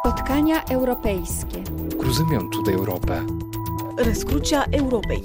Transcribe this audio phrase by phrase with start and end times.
[0.00, 1.62] Spotkania europejsche.
[1.98, 3.22] Gruzymią tutaj Europę.
[3.98, 5.22] Rescrucia Europei.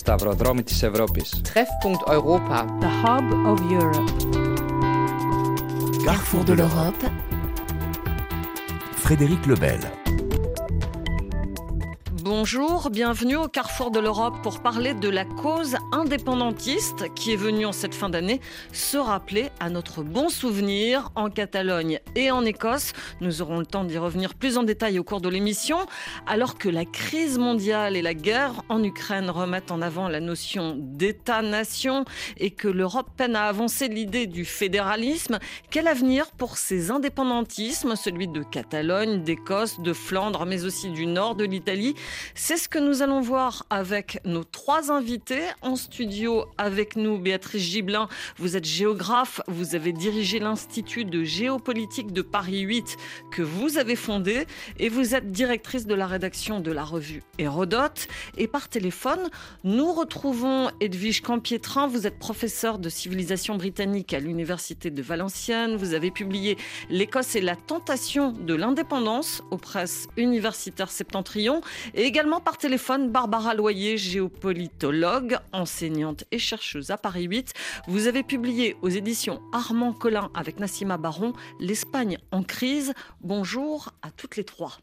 [0.00, 1.42] Stavrodromitis Europis.
[1.42, 2.66] Treffpunkt Europa.
[2.80, 4.12] The Hub of Europe.
[6.04, 7.10] Carrefour de l'Europe.
[8.96, 10.01] Frédéric Lebel.
[12.42, 17.66] Bonjour, bienvenue au Carrefour de l'Europe pour parler de la cause indépendantiste qui est venue
[17.66, 18.40] en cette fin d'année
[18.72, 22.94] se rappeler à notre bon souvenir en Catalogne et en Écosse.
[23.20, 25.78] Nous aurons le temps d'y revenir plus en détail au cours de l'émission,
[26.26, 30.74] alors que la crise mondiale et la guerre en Ukraine remettent en avant la notion
[30.76, 32.04] d'État-nation
[32.38, 35.38] et que l'Europe peine à avancer l'idée du fédéralisme.
[35.70, 41.36] Quel avenir pour ces indépendantismes, celui de Catalogne, d'Écosse, de Flandre, mais aussi du nord
[41.36, 41.94] de l'Italie?
[42.34, 47.18] C'est ce que nous allons voir avec nos trois invités en studio avec nous.
[47.18, 48.08] Béatrice Gibelin,
[48.38, 52.96] vous êtes géographe, vous avez dirigé l'Institut de géopolitique de Paris 8
[53.30, 54.46] que vous avez fondé
[54.78, 58.08] et vous êtes directrice de la rédaction de la revue Hérodote.
[58.36, 59.28] Et par téléphone,
[59.64, 61.86] nous retrouvons Edwige Campietrin.
[61.86, 65.76] Vous êtes professeur de civilisation britannique à l'Université de Valenciennes.
[65.76, 66.56] Vous avez publié
[66.88, 71.60] L'Écosse et la tentation de l'indépendance aux presses universitaires septentrion.
[71.94, 72.04] Et
[72.44, 77.52] par téléphone, Barbara Loyer, géopolitologue, enseignante et chercheuse à Paris 8.
[77.88, 82.92] Vous avez publié aux éditions Armand Collin avec Nassima Baron L'Espagne en crise.
[83.20, 84.78] Bonjour à toutes les trois.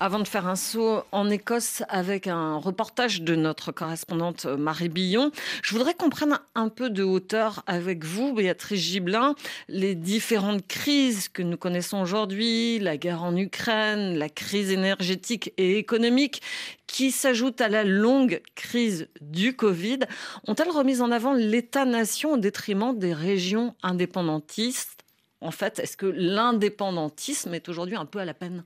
[0.00, 5.32] Avant de faire un saut en Écosse avec un reportage de notre correspondante Marie Billon,
[5.60, 9.34] je voudrais qu'on prenne un peu de hauteur avec vous, Béatrice Gibelin,
[9.66, 15.78] les différentes crises que nous connaissons aujourd'hui, la guerre en Ukraine, la crise énergétique et
[15.78, 16.42] économique
[16.86, 19.98] qui s'ajoutent à la longue crise du Covid,
[20.46, 25.04] ont-elles remis en avant l'État-nation au détriment des régions indépendantistes?
[25.40, 28.62] En fait, est-ce que l'indépendantisme est aujourd'hui un peu à la peine?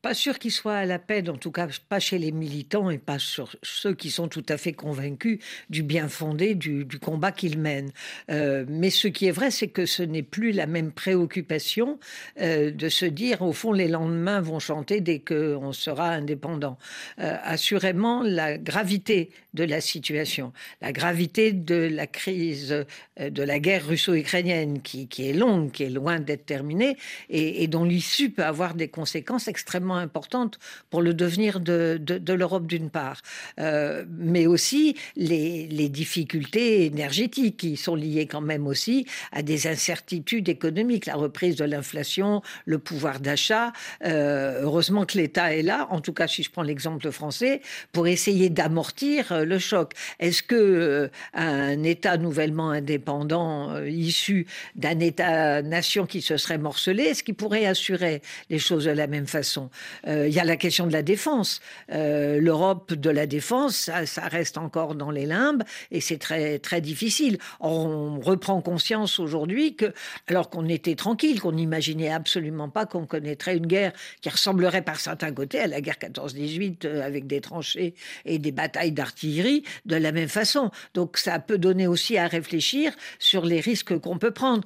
[0.00, 2.98] Pas sûr qu'il soit à la peine, en tout cas pas chez les militants et
[2.98, 5.40] pas sur ceux qui sont tout à fait convaincus
[5.70, 7.90] du bien fondé du, combat qu'ils mènent.
[8.30, 11.98] Euh, mais ce qui est vrai, c'est que ce n'est plus la même préoccupation
[12.40, 16.78] euh, de se dire, au fond, les lendemains vont chanter dès qu'on sera indépendant.
[17.18, 22.84] Euh, assurément, la gravité de la situation, la gravité de la crise,
[23.18, 26.96] de la guerre russo-ukrainienne qui, est longue, qui est loin d'être terminée
[27.30, 30.58] et, et dont l'issue peut avoir des conséquences extrêmement importante
[30.90, 31.98] pour le devenir de,
[32.32, 33.22] l'Europe d'une part,
[33.58, 40.48] euh, mais aussi les, difficultés énergétiques qui sont liées quand même aussi à des incertitudes
[40.48, 43.72] économiques, la reprise de l'inflation, le pouvoir d'achat.
[44.04, 47.62] Euh, heureusement que l'État est là, en tout cas si je prends l'exemple français,
[47.92, 49.94] pour essayer d'amortir euh, le choc.
[50.20, 57.34] Est-ce que un État nouvellement indépendant issu d'un État-nation qui se serait morcelé, est-ce qu'il
[57.34, 59.70] pourrait assurer les choses de la même façon?
[60.06, 61.60] Il y a la question de la défense.
[61.92, 66.80] Euh, L'Europe de la défense, ça, reste encore dans les limbes et c'est très très
[66.80, 67.38] difficile.
[67.60, 69.92] On reprend conscience aujourd'hui que,
[70.26, 75.00] alors qu'on était tranquille, qu'on n'imaginait absolument pas qu'on connaîtrait une guerre qui ressemblerait par
[75.00, 77.94] certains côtés à la guerre 14-18 euh, avec des tranchées
[78.24, 80.70] et des batailles d'artillerie de la même façon.
[80.94, 84.64] Donc ça peut donner aussi à réfléchir sur les risques qu'on peut prendre.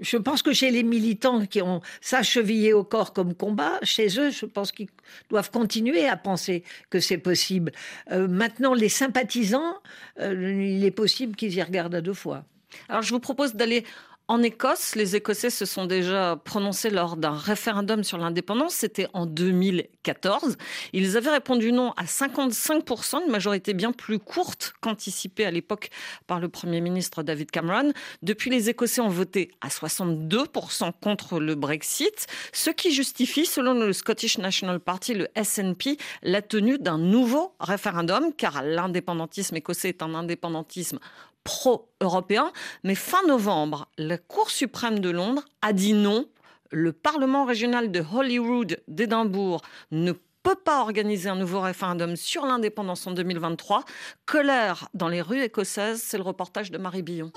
[0.00, 4.08] Je pense que chez les militants qui ont ça chevillé au corps comme combat, chez
[4.18, 4.88] eux, je pense qu'ils
[5.30, 7.72] doivent continuer à penser que c'est possible.
[8.10, 9.76] Euh, maintenant, les sympathisants,
[10.20, 12.44] euh, il est possible qu'ils y regardent à deux fois.
[12.88, 13.84] Alors, je vous propose d'aller
[14.30, 18.74] en Écosse, les Écossais se sont déjà prononcés lors d'un référendum sur l'indépendance.
[18.74, 20.58] C'était en 2014.
[20.92, 25.88] Ils avaient répondu non à 55%, une majorité bien plus courte qu'anticipée à l'époque
[26.26, 27.92] par le Premier ministre David Cameron.
[28.20, 33.94] Depuis, les Écossais ont voté à 62% contre le Brexit, ce qui justifie, selon le
[33.94, 40.14] Scottish National Party, le SNP, la tenue d'un nouveau référendum, car l'indépendantisme écossais est un
[40.14, 40.98] indépendantisme
[41.44, 42.52] pro-européen.
[42.84, 46.26] Mais fin novembre, la Cour suprême de Londres a dit non.
[46.70, 50.12] Le Parlement régional de Holyrood d'Édimbourg ne
[50.42, 53.84] peut pas organiser un nouveau référendum sur l'indépendance en 2023.
[54.26, 57.32] Colère dans les rues écossaises, c'est le reportage de Marie Billon.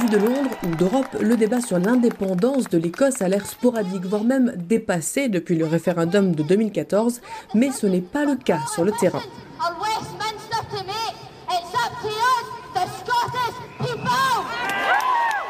[0.00, 4.24] Vu de Londres ou d'Europe, le débat sur l'indépendance de l'Écosse a l'air sporadique, voire
[4.24, 7.22] même dépassé depuis le référendum de 2014,
[7.54, 9.22] mais ce n'est pas le cas sur le terrain.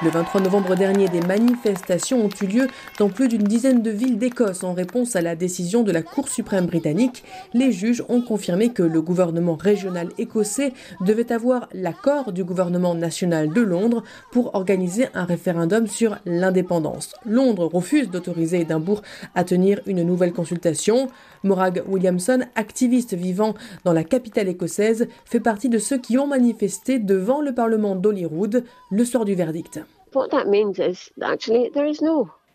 [0.02, 4.18] Le 23 novembre dernier, des manifestations ont eu lieu dans plus d'une dizaine de villes
[4.18, 7.24] d'Écosse en réponse à la décision de la Cour suprême britannique.
[7.54, 13.48] Les juges ont confirmé que le gouvernement régional écossais devait avoir l'accord du gouvernement national
[13.48, 14.02] de Londres
[14.32, 17.14] pour organiser un référendum sur l'indépendance.
[17.24, 19.00] Londres refuse d'autoriser Édimbourg
[19.34, 21.08] à tenir une nouvelle consultation.
[21.44, 23.54] Morag Williamson, activiste vivant
[23.84, 28.64] dans la capitale écossaise, fait partie de ceux qui ont manifesté devant le Parlement d'Holyrood
[28.90, 29.80] le soir du verdict.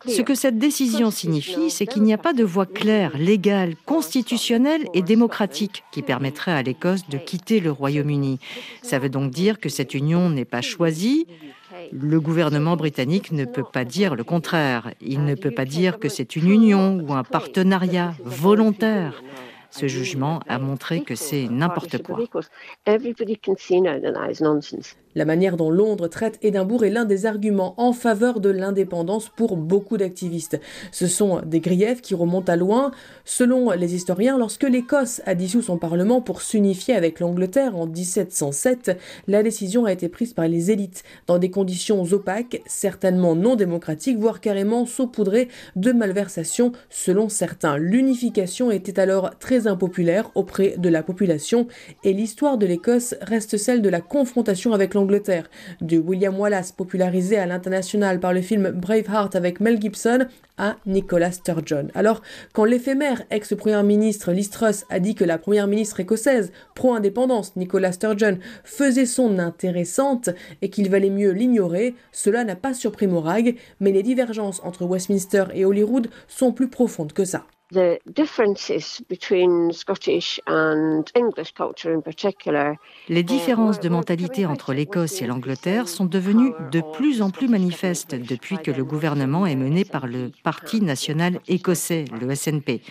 [0.07, 4.87] Ce que cette décision signifie, c'est qu'il n'y a pas de voie claire, légale, constitutionnelle
[4.95, 8.39] et démocratique qui permettrait à l'Écosse de quitter le Royaume-Uni.
[8.81, 11.27] Ça veut donc dire que cette union n'est pas choisie.
[11.91, 14.93] Le gouvernement britannique ne peut pas dire le contraire.
[15.01, 19.21] Il ne peut pas dire que c'est une union ou un partenariat volontaire.
[19.69, 22.19] Ce jugement a montré que c'est n'importe quoi.
[25.13, 29.57] La manière dont Londres traite Édimbourg est l'un des arguments en faveur de l'indépendance pour
[29.57, 30.59] beaucoup d'activistes.
[30.91, 32.91] Ce sont des griefs qui remontent à loin.
[33.25, 38.97] Selon les historiens, lorsque l'Écosse a dissous son Parlement pour s'unifier avec l'Angleterre en 1707,
[39.27, 44.17] la décision a été prise par les élites dans des conditions opaques, certainement non démocratiques,
[44.17, 47.77] voire carrément saupoudrées de malversations selon certains.
[47.77, 51.67] L'unification était alors très impopulaire auprès de la population
[52.03, 55.49] et l'histoire de l'Écosse reste celle de la confrontation avec l'Angleterre Angleterre,
[55.81, 60.25] de William Wallace popularisé à l'international par le film Braveheart avec Mel Gibson
[60.57, 61.87] à Nicola Sturgeon.
[61.95, 62.21] Alors,
[62.53, 67.91] quand l'éphémère ex-premier ministre Liz Truss a dit que la première ministre écossaise pro-indépendance Nicola
[67.91, 70.29] Sturgeon faisait son intéressante
[70.61, 75.45] et qu'il valait mieux l'ignorer, cela n'a pas surpris Morag, mais les divergences entre Westminster
[75.53, 77.45] et Holyrood sont plus profondes que ça.
[83.09, 88.15] Les différences de mentalité entre l'Écosse et l'Angleterre sont devenues de plus en plus manifestes
[88.15, 92.81] depuis que le gouvernement est mené par le Parti national écossais, le SNP.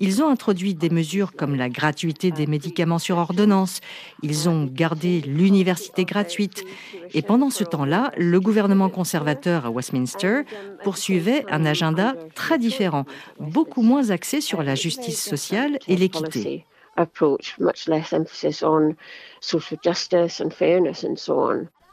[0.00, 3.80] Ils ont introduit des mesures comme la gratuité des médicaments sur ordonnance.
[4.22, 6.64] Ils ont gardé l'université gratuite.
[7.14, 10.42] Et pendant ce temps-là, le gouvernement conservateur à Westminster
[10.82, 13.04] poursuivait un agenda très différent,
[13.38, 16.64] beaucoup moins axé sur la justice sociale et l'équité.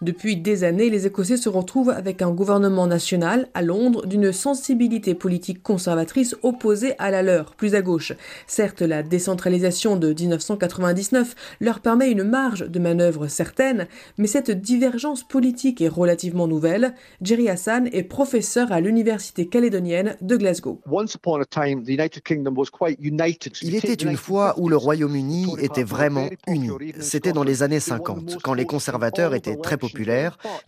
[0.04, 5.16] Depuis des années, les Écossais se retrouvent avec un gouvernement national à Londres d'une sensibilité
[5.16, 8.12] politique conservatrice opposée à la leur, plus à gauche.
[8.46, 15.24] Certes, la décentralisation de 1999 leur permet une marge de manœuvre certaine, mais cette divergence
[15.24, 16.96] politique est relativement nouvelle.
[17.22, 20.82] Jerry Hassan est professeur à l'université calédonienne de Glasgow.
[23.62, 26.72] Il était une fois où le Royaume-Uni était vraiment uni.
[27.00, 29.93] C'était dans les années 50, quand les conservateurs étaient très populaires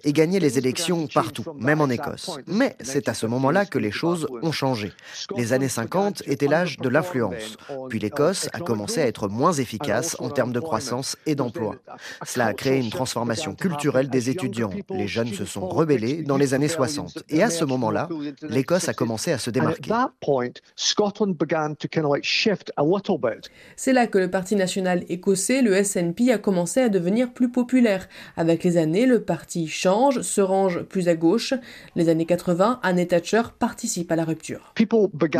[0.03, 2.31] et gagner les élections partout, même en Écosse.
[2.47, 4.91] Mais c'est à ce moment-là que les choses ont changé.
[5.35, 7.57] Les années 50 étaient l'âge de l'influence.
[7.89, 11.75] Puis l'Écosse a commencé à être moins efficace en termes de croissance et d'emploi.
[12.25, 14.71] Cela a créé une transformation culturelle des étudiants.
[14.89, 17.23] Les jeunes se sont rebellés dans les années 60.
[17.29, 18.09] Et à ce moment-là,
[18.43, 19.91] l'Écosse a commencé à se démarquer.
[23.75, 28.07] C'est là que le Parti national écossais, le SNP, a commencé à devenir plus populaire.
[28.37, 31.53] Avec les années, le parti change, se range plus à gauche.
[31.95, 34.73] Les années 80, Anne Thatcher participe à la rupture.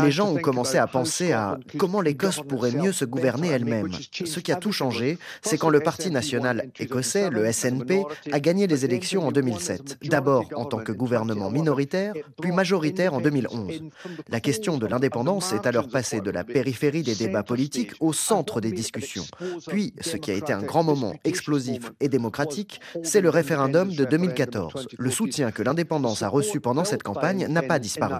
[0.04, 3.90] Les gens ont commencé à penser à comment l'Écosse pourrait mieux se gouverner elle-même.
[4.12, 8.68] Ce qui a tout changé, c'est quand le Parti national écossais, le SNP, a gagné
[8.68, 9.98] les élections en 2007.
[10.04, 13.84] D'abord en tant que gouvernement minoritaire, puis majoritaire en 2011.
[14.30, 18.62] La question de l'indépendance est alors passée de la périphérie des débats politiques au centre
[18.62, 19.26] des discussions.
[19.68, 24.06] Puis, ce qui a été un grand moment explosif et démocratique, c'est le référendum de
[24.06, 24.88] 2014.
[24.98, 28.16] Le soutien que l'indépendance a reçu pendant cette campagne n'a pas disparu.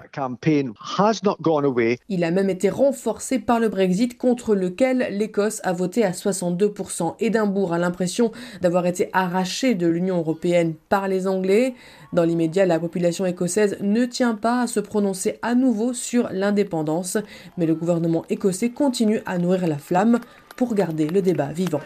[2.08, 7.16] Il a même été renforcé par le Brexit contre lequel l'Écosse a voté à 62%.
[7.20, 11.74] Édimbourg a l'impression d'avoir été arraché de l'Union européenne par les Anglais.
[12.12, 17.18] Dans l'immédiat, la population écossaise ne tient pas à se prononcer à nouveau sur l'indépendance,
[17.56, 20.20] mais le gouvernement écossais continue à nourrir la flamme
[20.56, 21.80] pour garder le débat vivant.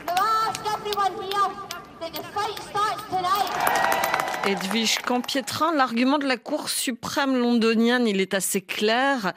[4.51, 9.33] Edwige Campietrin, l'argument de la Cour suprême londonienne, il est assez clair.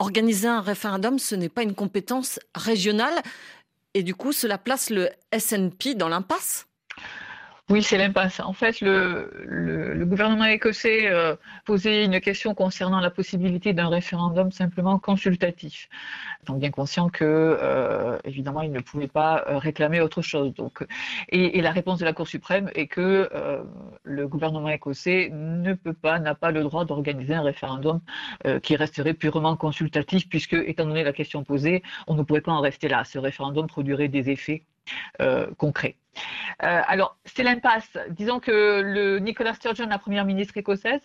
[0.00, 3.14] Organiser un référendum, ce n'est pas une compétence régionale.
[3.94, 6.66] Et du coup, cela place le SNP dans l'impasse
[7.68, 8.38] Oui, c'est l'impasse.
[8.38, 15.00] En fait, le, gouvernement écossais euh, posait une question concernant la possibilité d'un référendum simplement
[15.00, 15.88] consultatif.
[16.44, 20.54] Donc, bien conscient que, euh, évidemment, il ne pouvait pas euh, réclamer autre chose.
[20.54, 20.86] Donc,
[21.30, 23.28] et, et, la réponse de la Cour suprême est que
[24.04, 28.00] le gouvernement écossais ne peut pas, n'a pas le droit d'organiser un référendum
[28.62, 32.60] qui resterait purement consultatif, puisque, étant donné la question posée, on ne pourrait pas en
[32.60, 33.02] rester là.
[33.04, 34.64] Ce référendum produirait des effets
[35.56, 35.96] concrets.
[36.62, 37.98] Euh, alors, c'est l'impasse.
[38.10, 41.02] Disons que le Nicola Sturgeon, la première ministre écossaise,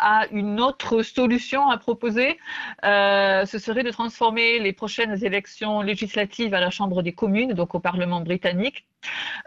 [0.00, 2.38] a une autre solution à proposer.
[2.84, 7.74] Euh, ce serait de transformer les prochaines élections législatives à la Chambre des communes, donc
[7.74, 8.86] au Parlement britannique,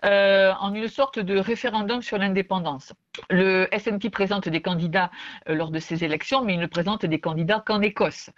[0.06, 2.94] euh, en une sorte de référendum sur l'indépendance.
[3.30, 5.12] Le SNP présente des candidats
[5.48, 8.30] euh, lors de ces élections, mais il ne présente des candidats qu'en Écosse.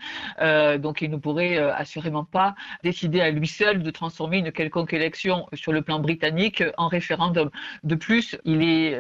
[0.80, 5.48] donc il ne pourrait assurément pas décider à lui seul de transformer une quelconque élection
[5.54, 7.50] sur le plan britannique en référendum.
[7.84, 8.98] De plus, il est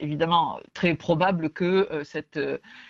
[0.00, 2.40] évidemment très probable que cette,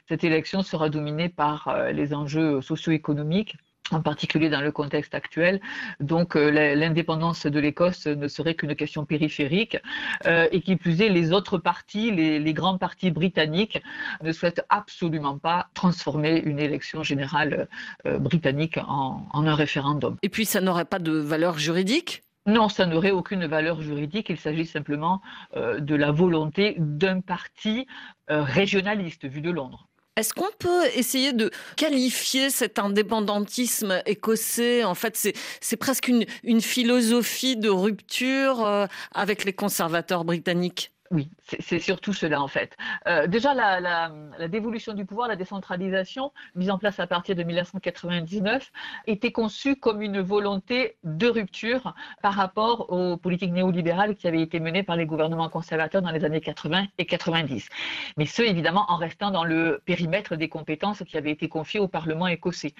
[0.08, 3.56] cette élection sera dominée par les enjeux socio-économiques
[3.90, 5.60] en particulier dans le contexte actuel.
[6.00, 9.78] Donc euh, l'indépendance de l'Écosse ne serait qu'une question périphérique
[10.26, 13.82] euh, et qui plus est, les autres partis, les, grands partis britanniques
[14.22, 17.68] ne souhaitent absolument pas transformer une élection générale
[18.06, 20.16] euh, britannique en un référendum.
[20.22, 22.22] Et puis ça n'aurait pas de valeur juridique?
[22.46, 24.28] Non, ça n'aurait aucune valeur juridique.
[24.30, 25.20] Il s'agit simplement
[25.54, 27.86] de la volonté d'un parti
[28.28, 29.88] régionaliste vu de Londres.
[30.16, 34.82] Est-ce qu'on peut essayer de qualifier cet indépendantisme écossais?
[34.82, 35.14] En fait,
[35.60, 40.95] c'est presque une, une, philosophie de rupture euh, avec les conservateurs britanniques.
[41.10, 42.76] Oui, c'est surtout cela en fait.
[43.06, 44.10] Euh, déjà, la,
[44.48, 48.72] dévolution du pouvoir, la décentralisation, mise en place à partir de 1999,
[49.06, 54.60] était conçue comme une volonté de rupture par rapport aux politiques néolibérales qui avaient été
[54.60, 57.68] menées par les gouvernements conservateurs dans les années 80 et 90.
[58.16, 61.88] Mais ce, évidemment, en restant dans le périmètre des compétences qui avaient été confiées au
[61.88, 62.74] Parlement écossais.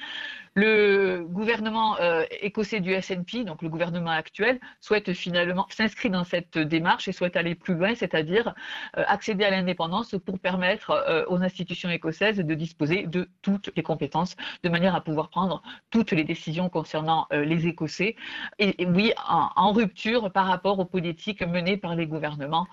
[0.59, 6.57] Le gouvernement euh, écossais du SNP, donc le gouvernement actuel, souhaite finalement s'inscrire dans cette
[6.57, 8.55] démarche et souhaite aller plus loin, c'est c'est-à-dire
[8.97, 13.83] euh, accéder à l'indépendance pour permettre euh, aux institutions écossaises de disposer de toutes les
[13.83, 15.61] compétences, de manière à pouvoir prendre
[15.91, 18.17] toutes les décisions concernant les Écossais,
[18.59, 22.67] et, oui, en, rupture par rapport aux politiques menées par les gouvernements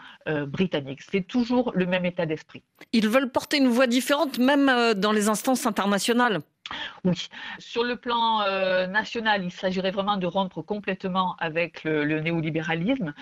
[0.47, 1.01] britanniques.
[1.01, 2.63] C'est toujours le même état d'esprit.
[2.93, 6.41] Ils veulent porter une voix différente, même dans les instances internationales.
[7.03, 7.27] Oui,
[7.59, 13.13] sur le plan euh, national, il s'agirait vraiment de rompre complètement avec le, néolibéralisme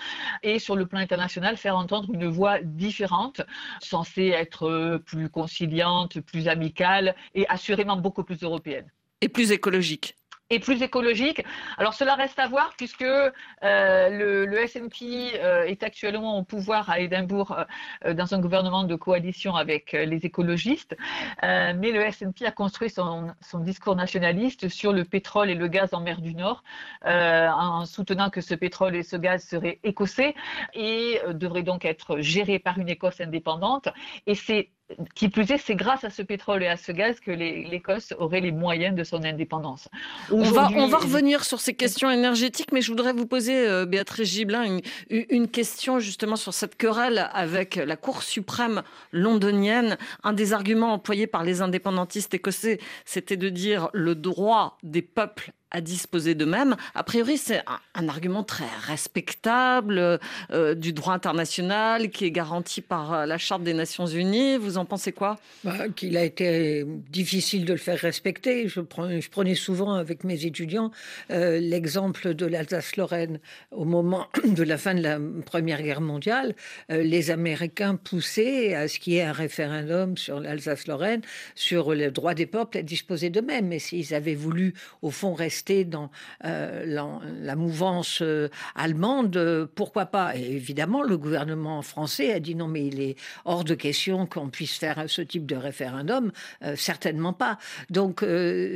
[0.42, 3.42] et sur le plan international, faire entendre une voix différente,
[3.80, 8.90] censée être euh, plus conciliante, plus amicale et assurément beaucoup plus européenne.
[9.20, 10.16] Et plus écologique
[10.52, 11.42] et plus écologique.
[11.78, 13.30] Alors cela reste à voir puisque euh,
[13.62, 17.56] le, le, SNP euh, est actuellement au pouvoir à Édimbourg
[18.04, 20.96] euh, dans un gouvernement de coalition avec les écologistes,
[21.42, 25.94] mais le SNP a construit son, son, discours nationaliste sur le pétrole et le gaz
[25.94, 26.62] en mer du Nord
[27.04, 30.34] en soutenant que ce pétrole et ce gaz seraient écossais
[30.74, 33.88] et devraient donc être gérés par une Écosse indépendante.
[34.26, 34.70] Et c'est
[35.14, 38.40] qui plus est, c'est grâce à ce pétrole et à ce gaz que l'Écosse aurait
[38.40, 39.88] les moyens de son indépendance.
[40.30, 43.86] On va, on va revenir sur ces questions énergétiques, mais je voudrais vous poser, euh,
[43.86, 48.82] Béatrice Gibelin, une, une, question justement sur cette querelle avec la Cour suprême
[49.12, 49.98] londonienne.
[50.22, 55.52] Un des arguments employés par les indépendantistes écossais, c'était de dire le droit des peuples
[55.72, 56.76] à disposer d'eux-mêmes.
[56.94, 57.62] A priori, c'est
[57.94, 63.62] un, argument très respectable euh, du droit international qui est garanti par euh, la Charte
[63.62, 64.58] des Nations Unies.
[64.58, 65.38] Vous en pensez quoi?
[65.64, 68.68] Bah, Qu'il a été difficile de le faire respecter.
[68.68, 70.90] Je, je prenais souvent avec mes étudiants
[71.30, 73.40] euh, l'exemple de l'Alsace-Lorraine.
[73.70, 76.54] Au moment de la fin de la Première Guerre mondiale,
[76.88, 81.22] les Américains poussaient à ce qu'il y ait un référendum sur l'Alsace-Lorraine,
[81.54, 83.68] sur le droit des peuples à disposer d'eux-mêmes.
[83.68, 86.10] Mais s'ils avaient voulu, au fond, rester dans
[86.44, 86.84] euh,
[87.26, 90.34] la, mouvance euh, allemande, euh, pourquoi pas?
[90.36, 94.76] Évidemment, le gouvernement français a dit non, mais il est hors de question qu'on puisse
[94.76, 96.32] faire ce type de référendum,
[96.76, 97.58] certainement pas.
[97.90, 98.24] Donc,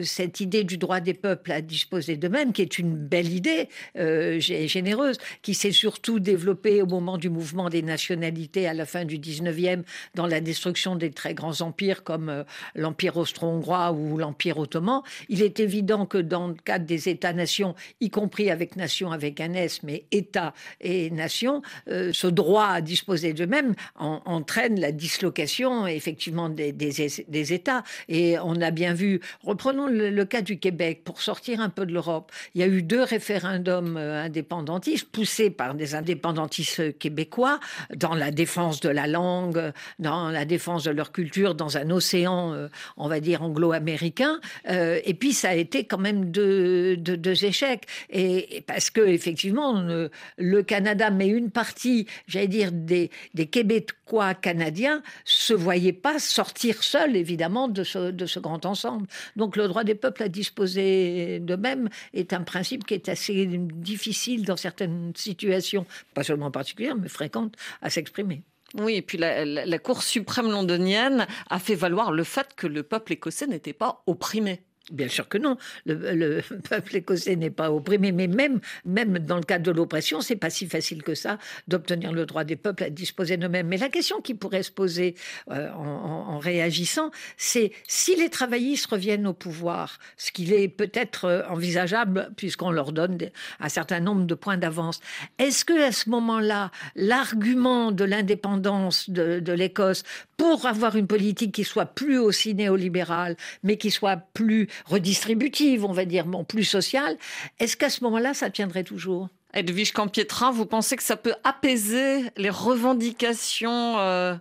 [0.02, 5.18] cette idée du droit des peuples à disposer d'eux-mêmes, qui est une belle idée, généreuse,
[5.42, 9.82] qui s'est surtout développée au moment du mouvement des nationalités à la fin du 19e,
[10.14, 15.60] dans la destruction des très grands empires comme l'Empire austro-hongrois ou l'Empire ottoman, il est
[15.60, 20.04] évident que dans le cas des États-nations, y compris avec nation avec un S, mais
[20.12, 27.82] État et nation, euh, ce droit à disposer d'eux-mêmes entraîne la dislocation effectivement des, États.
[28.08, 31.92] Et on a bien vu, reprenons le, cas du Québec, pour sortir un peu de
[31.92, 37.60] l'Europe, il y a eu deux référendums euh, indépendantistes poussés par des indépendantistes québécois
[37.94, 42.52] dans la défense de la langue, dans la défense de leur culture, dans un océan,
[42.54, 44.40] euh, on va dire, anglo-américain.
[44.68, 46.65] et puis ça a été quand même deux,
[46.96, 47.86] deux, échecs.
[48.10, 49.82] Et, parce que effectivement,
[50.38, 56.82] le, Canada, mais une partie, j'allais dire, des, des Québécois canadiens se voyaient pas sortir
[56.82, 59.06] seuls, évidemment, de ce, de ce grand ensemble.
[59.36, 64.44] Donc le droit des peuples à disposer d'eux-mêmes est un principe qui est assez difficile
[64.44, 68.42] dans certaines situations, pas seulement particulières, mais fréquentes, à s'exprimer.
[68.74, 73.12] Oui, et puis la, Cour suprême londonienne a fait valoir le fait que le peuple
[73.12, 74.60] écossais n'était pas opprimé.
[74.92, 75.56] Bien sûr que non.
[75.84, 80.36] Le, peuple écossais n'est pas opprimé, mais même, même dans le cadre de l'oppression, c'est
[80.36, 83.66] pas si facile que ça d'obtenir le droit des peuples à disposer d'eux-mêmes.
[83.66, 85.16] Mais la question qui pourrait se poser
[85.50, 91.42] euh, en, réagissant, c'est si les travaillistes reviennent au pouvoir, ce qu'il est peut-être euh,
[91.48, 93.18] envisageable puisqu'on leur donne
[93.58, 95.00] un certain nombre de points d'avance,
[95.38, 100.04] est-ce que à ce moment-là, l'argument de l'indépendance de, de l'Écosse
[100.36, 105.92] pour avoir une politique qui soit plus aussi néolibérale, mais qui soit plus redistributive, on
[105.92, 107.16] va dire, bon, plus sociale,
[107.58, 109.28] est-ce qu'à ce, moment-là, ça tiendrait toujours?
[109.54, 114.34] Edwige Campietrin, vous pensez que ça peut apaiser les revendications euh,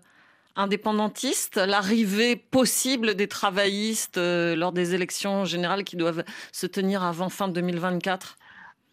[0.55, 7.29] indépendantistes, l'arrivée possible des travaillistes euh, lors des élections générales qui doivent se tenir avant
[7.29, 8.37] fin 2024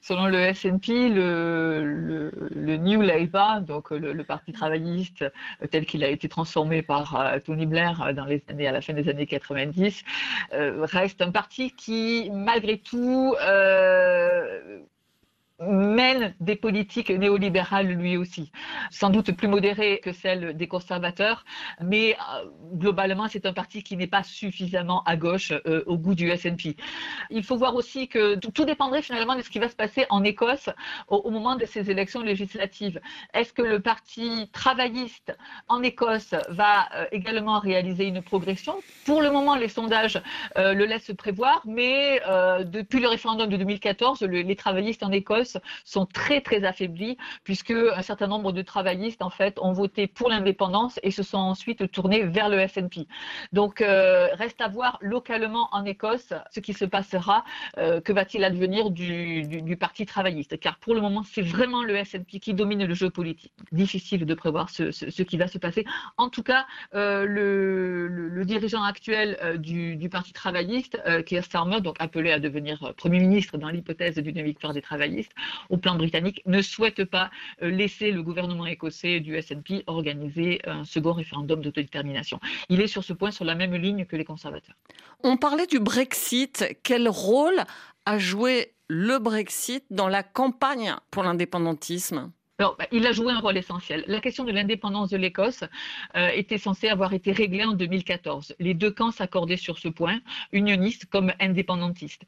[0.03, 6.09] Selon le SNP, le, le, New Labour, donc le, Parti travailliste euh, tel qu'il a
[6.09, 9.27] été transformé par euh, Tony Blair euh, dans les années, à la fin des années
[9.27, 10.03] 90,
[10.51, 13.37] reste un parti qui, malgré tout,
[15.71, 18.51] mène des politiques néolibérales lui aussi,
[18.91, 21.45] sans doute plus modérées que celles des conservateurs,
[21.81, 26.15] mais euh, globalement c'est un parti qui n'est pas suffisamment à gauche euh, au goût
[26.15, 26.77] du SNP.
[27.31, 30.25] Il faut voir aussi que tout dépendrait finalement de ce qui va se passer en
[30.25, 30.69] Écosse
[31.09, 33.01] au, moment de ces élections législatives.
[33.35, 35.37] Est-ce que le parti travailliste
[35.69, 38.75] en Écosse va euh, également réaliser une progression?
[39.07, 40.21] Pour le moment, les sondages
[40.57, 42.21] le laissent prévoir, mais
[42.65, 45.52] depuis le référendum de 2014, les travaillistes en Écosse
[45.85, 50.29] sont très très affaiblis puisque un certain nombre de travaillistes en fait ont voté pour
[50.29, 53.07] l'indépendance et se sont ensuite tournés vers le SNP.
[53.53, 57.45] Donc euh, reste à voir localement en Écosse ce qui se passera,
[57.79, 62.41] euh, que va-t-il advenir du, parti travailliste, car pour le moment c'est vraiment le SNP
[62.41, 63.53] qui domine le jeu politique.
[63.73, 65.85] Difficile de prévoir ce, qui va se passer.
[66.17, 71.97] En tout cas, euh, le, le, dirigeant actuel du, du, parti travailliste, Keir Starmer, donc
[72.01, 75.33] appelé à devenir premier ministre dans l'hypothèse d'une victoire des travaillistes,
[75.69, 77.31] au plan britannique, ne souhaite pas
[77.63, 82.41] euh, laisser le gouvernement écossais du SNP organiser un second référendum d'autodétermination.
[82.69, 84.77] Il est sur ce point sur la même ligne que les conservateurs.
[85.23, 86.77] On parlait du Brexit.
[86.83, 87.65] Quel rôle
[88.07, 92.33] a joué le Brexit dans la campagne pour l'indépendantisme?
[92.79, 94.05] Bah, il a joué un rôle essentiel.
[94.07, 95.65] La question de l'indépendance de l'Écosse
[96.17, 98.55] euh, était censée avoir été réglée en 2014.
[98.59, 100.21] Les deux camps s'accordaient sur ce point,
[100.53, 102.23] unionistes comme indépendantistes.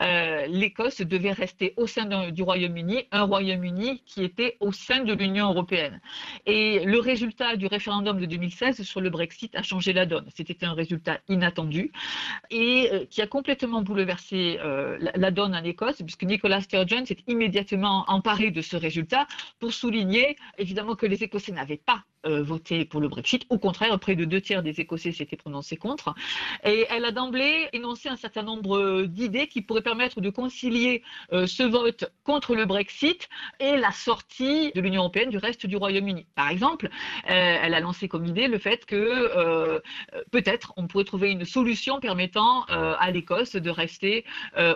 [0.00, 5.12] Euh, L'Écosse devait rester au sein du Royaume-Uni, un Royaume-Uni qui était au sein de
[5.12, 6.00] l'Union européenne.
[6.46, 10.26] Et le résultat du référendum de 2016 sur le Brexit a changé la donne.
[10.34, 11.92] C'était un résultat inattendu
[12.50, 17.18] et euh, qui a complètement bouleversé la, la, donne en Écosse, puisque Nicola Sturgeon s'est
[17.26, 19.26] immédiatement emparé de ce résultat
[19.58, 23.46] pour souligner évidemment que les Écossais n'avaient pas euh, voté pour le Brexit.
[23.48, 26.14] Au contraire, près de deux tiers des Écossais s'étaient prononcés contre.
[26.64, 31.46] Et elle a d'emblée énoncé un certain nombre d'idées qui pourraient permettre de concilier euh,
[31.46, 36.26] ce vote contre le Brexit et la sortie de l'Union européenne du reste du Royaume-Uni.
[36.34, 36.86] Par exemple,
[37.30, 39.80] euh, elle a lancé comme idée le fait que
[40.30, 44.24] peut-être on pourrait trouver une solution permettant à l'Écosse de rester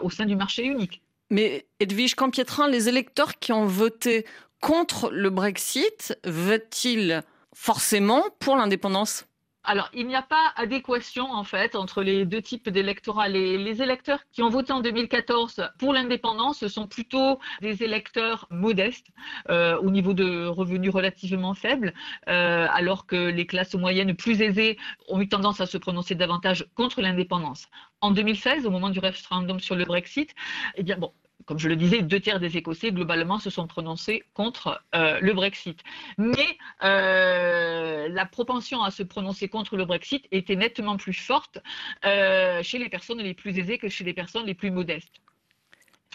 [0.03, 1.03] au sein du marché unique.
[1.31, 4.25] Mais Edwige Campietrin, les électeurs qui ont voté
[4.65, 7.23] contre le Brexit veut-il
[7.55, 9.27] forcément pour l'indépendance?
[9.63, 13.29] Alors, il n'y a pas adéquation en fait entre les deux types d'électorats.
[13.29, 19.09] Les, électeurs qui ont voté en 2014 pour l'indépendance sont plutôt des électeurs modestes
[19.51, 21.93] euh, au niveau de revenus relativement faibles,
[22.29, 26.67] euh, alors que les classes moyennes plus aisées ont eu tendance à se prononcer davantage
[26.75, 27.67] contre l'indépendance.
[28.01, 30.35] En 2016, au moment du référendum sur le Brexit,
[30.77, 31.13] eh bien bon,
[31.47, 35.33] comme je le disais, deux tiers des Écossais globalement se sont prononcés contre euh, le
[35.35, 35.81] Brexit.
[36.17, 41.59] Mais euh, la propension à se prononcer contre le Brexit était nettement plus forte
[42.05, 45.21] euh, chez les personnes les plus aisées que chez les personnes les plus modestes.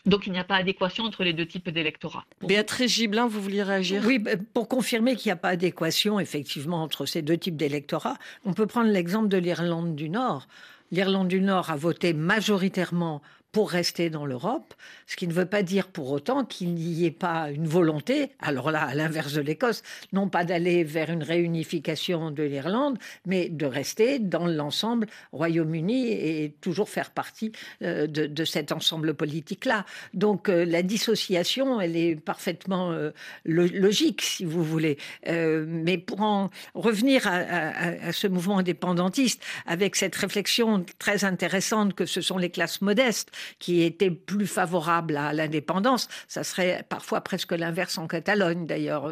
[0.05, 2.25] Donc il n'y a pas adéquation entre les deux types d'électorat.
[2.41, 4.01] Béatrice Gibelin, vous vouliez réagir?
[4.05, 8.17] Oui, bah, pour confirmer qu'il n'y a pas adéquation effectivement entre ces deux types d'électorat,
[8.45, 10.47] on peut prendre l'exemple de l'Irlande du Nord.
[10.91, 14.73] L'Irlande du Nord a voté majoritairement pour rester dans l'Europe,
[15.07, 18.69] ce qui ne veut pas dire pour autant qu'il n'y ait pas une volonté, alors
[18.69, 19.81] là, à l'inverse de l'Écosse,
[20.13, 26.53] non pas d'aller vers une réunification de l'Irlande, mais de rester dans l'ensemble Royaume-Uni et
[26.61, 29.85] toujours faire partie euh, de, cet ensemble politique-là.
[30.13, 33.11] Donc euh, la dissociation, elle est parfaitement euh,
[33.45, 34.97] logique, si vous voulez.
[35.25, 42.05] mais pour en revenir à, à ce mouvement indépendantiste, avec cette réflexion très intéressante que
[42.05, 46.07] ce sont les classes modestes qui étaient plus favorables à l'indépendance.
[46.27, 49.11] Ça serait parfois presque l'inverse en Catalogne, d'ailleurs.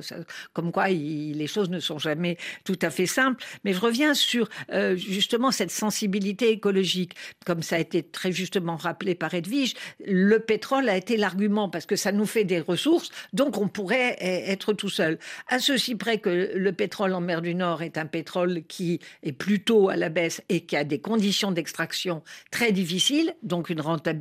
[0.53, 3.43] Comme quoi, les choses ne sont jamais tout à fait simples.
[3.63, 7.13] Mais je reviens sur euh, justement cette sensibilité écologique.
[7.45, 11.85] Comme ça a été très justement rappelé par Edwige, le pétrole a été l'argument parce
[11.85, 15.19] que ça nous fait des ressources, donc on pourrait e-, être tout seul.
[15.47, 19.31] À ceci près que le pétrole en mer du Nord est un pétrole qui est
[19.31, 24.16] plutôt à la baisse et qui a des conditions d'extraction très difficiles, donc une rentabilité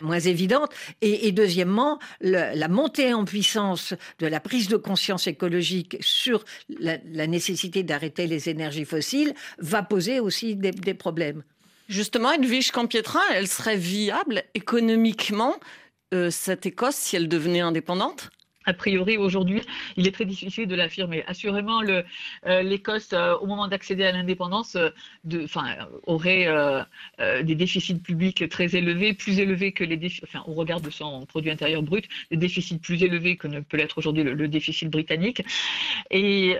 [0.00, 0.70] moins évidente.
[1.00, 7.82] Et, deuxièmement, la montée en puissance de la prise de conscience écologique sur la, nécessité
[7.82, 11.42] d'arrêter les énergies fossiles va poser aussi des, problèmes.
[11.88, 15.56] Justement, Edwige Campietrin, elle serait viable économiquement,
[16.14, 18.30] euh, cette Écosse, si elle devenait indépendante?
[18.64, 19.62] A priori, aujourd'hui,
[19.96, 21.24] il est très difficile de l'affirmer.
[21.26, 24.90] Assurément, euh, l'Écosse, euh, au moment d'accéder à l'indépendance, euh,
[26.06, 26.48] aurait
[27.42, 31.26] des déficits publics très élevés, plus élevés que les déficits, enfin, au regard de son
[31.26, 35.42] produit intérieur brut, des déficits plus élevés que ne peut l'être aujourd'hui le, déficit britannique.
[36.10, 36.56] Et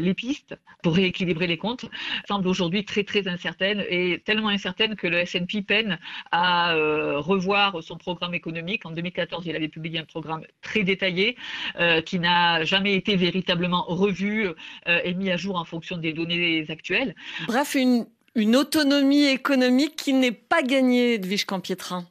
[0.00, 1.86] les pistes pour rééquilibrer les comptes
[2.26, 5.98] semblent aujourd'hui très, très incertaines et tellement incertaines que le S&P peine
[6.30, 8.84] à revoir son programme économique.
[8.86, 11.36] En 2014, il avait publié un programme très détaillé,
[11.78, 16.12] euh, qui n'a jamais été véritablement revu euh, et mis à jour en fonction des
[16.12, 17.14] données actuelles.
[17.46, 22.04] Bref, une, une autonomie économique qui n'est pas gagnée, Edwige Campietrin.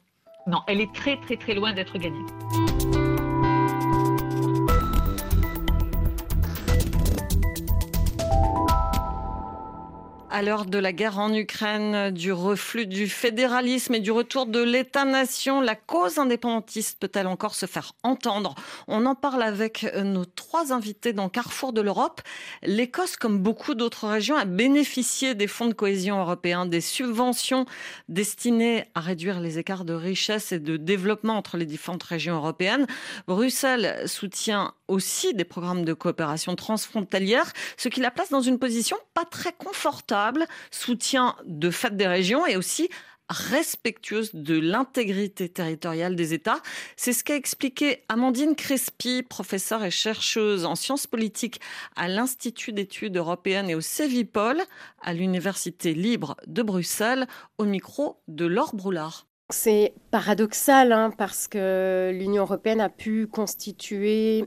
[0.46, 2.71] Non, elle est très très très loin d'être gagnée.
[10.34, 14.62] À l'heure de la guerre en Ukraine, du reflux du fédéralisme et du retour de
[14.62, 18.54] l'État-nation, la cause indépendantiste peut-elle encore se faire entendre?
[18.88, 22.22] On en parle avec nos trois invités dans Carrefour de l'Europe.
[22.62, 27.66] L'Écosse, comme beaucoup d'autres régions, a bénéficié des fonds de cohésion européens, des subventions
[28.08, 32.86] destinées à réduire les écarts de richesse et de développement entre les différentes régions européennes.
[33.26, 38.96] Bruxelles soutient aussi des programmes de coopération transfrontalière, ce qui la place dans une position
[39.14, 42.88] pas très confortable, soutien de fait des régions et aussi
[43.28, 46.60] respectueuse de l'intégrité territoriale des États.
[46.96, 51.60] C'est ce qu'a expliqué Amandine Crespi, professeure et chercheuse en sciences politiques
[51.96, 54.62] à l'Institut d'études européennes et au CEVIPOL
[55.00, 57.26] à l'Université libre de Bruxelles,
[57.58, 59.26] au micro de Laure Broulard.
[59.52, 64.46] C'est paradoxal hein, parce que l'Union européenne a pu constituer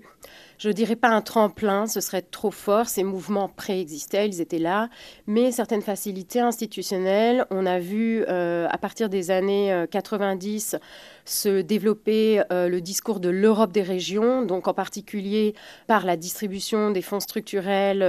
[0.57, 2.87] je ne dirais pas un tremplin, ce serait trop fort.
[2.87, 4.89] Ces mouvements préexistaient, ils étaient là,
[5.27, 10.77] mais certaines facilités institutionnelles, on a vu euh, à partir des années 90 euh,
[11.25, 15.55] se développer euh, le discours de l'Europe des régions, donc en particulier
[15.87, 18.03] par la distribution des fonds structurels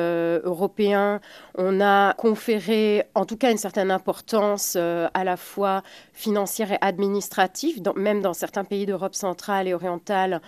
[0.44, 1.20] européens.
[1.56, 5.82] On a conféré en tout cas une certaine importance à la fois
[6.12, 10.40] financière et administrative, même dans certains pays d'Europe centrale et orientale,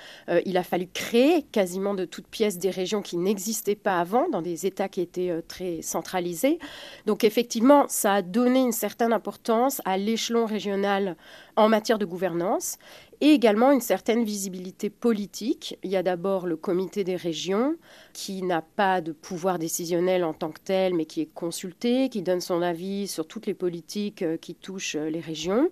[0.45, 4.43] il a fallu créer quasiment de toutes pièces des régions qui n'existaient pas avant, dans
[4.43, 6.59] des États qui étaient euh, très centralisés.
[7.07, 11.17] Donc effectivement, ça a donné une certaine importance à l'échelon régional
[11.57, 12.79] en matière de gouvernance
[13.21, 15.79] et également une certaine visibilité politique.
[15.83, 17.77] Il y a d'abord le comité des régions
[18.13, 22.23] qui n'a pas de pouvoir décisionnel en tant que tel, mais qui est consulté, qui
[22.23, 25.69] donne son avis sur toutes les politiques euh, qui touchent euh, les régions.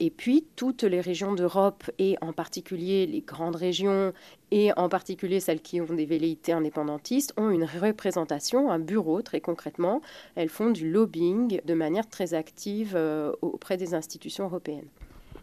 [0.00, 4.12] Et puis toutes les régions d'Europe et en particulier les grandes régions
[4.50, 9.40] et en particulier celles qui ont des velléités indépendantistes ont une représentation, un bureau très
[9.40, 10.00] concrètement.
[10.34, 14.88] Elles font du lobbying de manière très active euh, auprès des institutions européennes.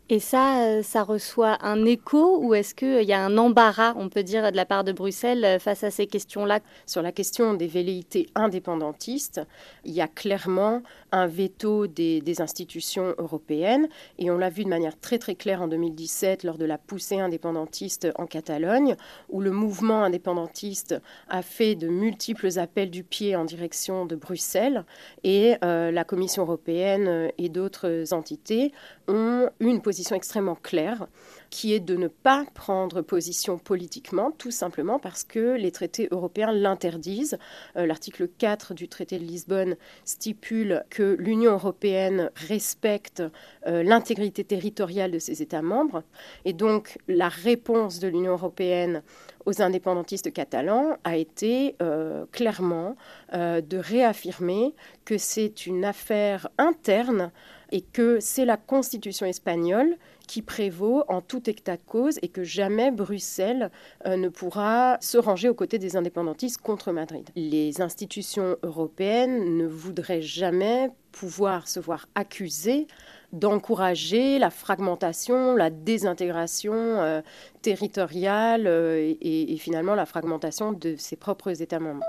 [0.10, 4.10] Et ça, euh, ça reçoit un écho ou est-ce qu'il y a un embarras, on
[4.10, 6.60] peut dire, de la part de Bruxelles euh, face à ces questions-là?
[6.86, 9.40] Sur la question des velléités indépendantistes,
[9.86, 10.84] il y a clairement
[11.14, 13.88] un veto des, institutions européennes.
[14.18, 17.20] Et on l'a vu de manière très très claire en 2017 lors de la poussée
[17.20, 18.98] indépendantiste en Catalogne,
[19.30, 20.96] où le mouvement indépendantiste
[21.30, 24.84] a fait de multiples appels du pied en direction de Bruxelles.
[25.24, 28.74] Et euh, la Commission européenne et d'autres entités
[29.08, 31.06] ont une possibilité position extrêmement claire,
[31.54, 36.52] qui est de ne pas prendre position politiquement, tout simplement parce que les traités européens
[36.52, 37.38] l'interdisent.
[37.78, 43.22] Euh, l'article 4 du traité de Lisbonne stipule que l'Union européenne respecte
[43.68, 46.02] euh, l'intégrité territoriale de ses États membres.
[46.44, 49.04] Et donc la réponse de l'Union européenne
[49.46, 52.96] aux indépendantistes catalans a été euh, clairement
[53.32, 54.74] de réaffirmer
[55.06, 57.32] que c'est une affaire interne
[57.74, 62.44] et que c'est la constitution espagnole qui prévaut en tout état de cause et que
[62.44, 63.72] jamais Bruxelles
[64.06, 67.30] euh, ne pourra se ranger aux côtés des indépendantistes contre Madrid.
[67.36, 72.88] Les institutions européennes ne voudraient jamais pouvoir se voir accusées
[73.34, 77.22] d'encourager la fragmentation, la désintégration euh,
[77.64, 82.06] territoriale euh, et, et finalement la fragmentation de ses propres États membres.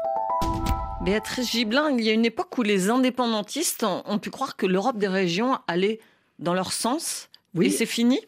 [1.05, 4.97] Béatrice Gibelin, il y a une époque où les indépendantistes ont pu croire que l'Europe
[4.97, 6.01] des régions allait
[6.39, 7.29] dans leur sens.
[7.55, 7.67] Oui.
[7.67, 8.21] Et c'est fini?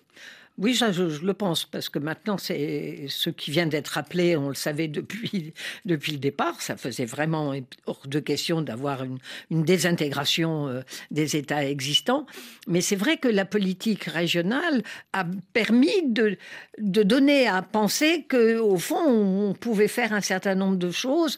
[0.58, 4.54] Oui, je, le pense, parce que maintenant, c'est ce qui vient d'être rappelé, on le
[4.54, 5.52] savait depuis,
[5.84, 7.52] depuis le départ, ça faisait vraiment
[7.84, 9.18] hors de question d'avoir une,
[9.50, 12.26] désintégration euh, des États existants.
[12.66, 16.38] Mais c'est vrai que la politique régionale a permis de,
[16.78, 21.36] de donner à penser qu'au fond, on pouvait faire un certain nombre de choses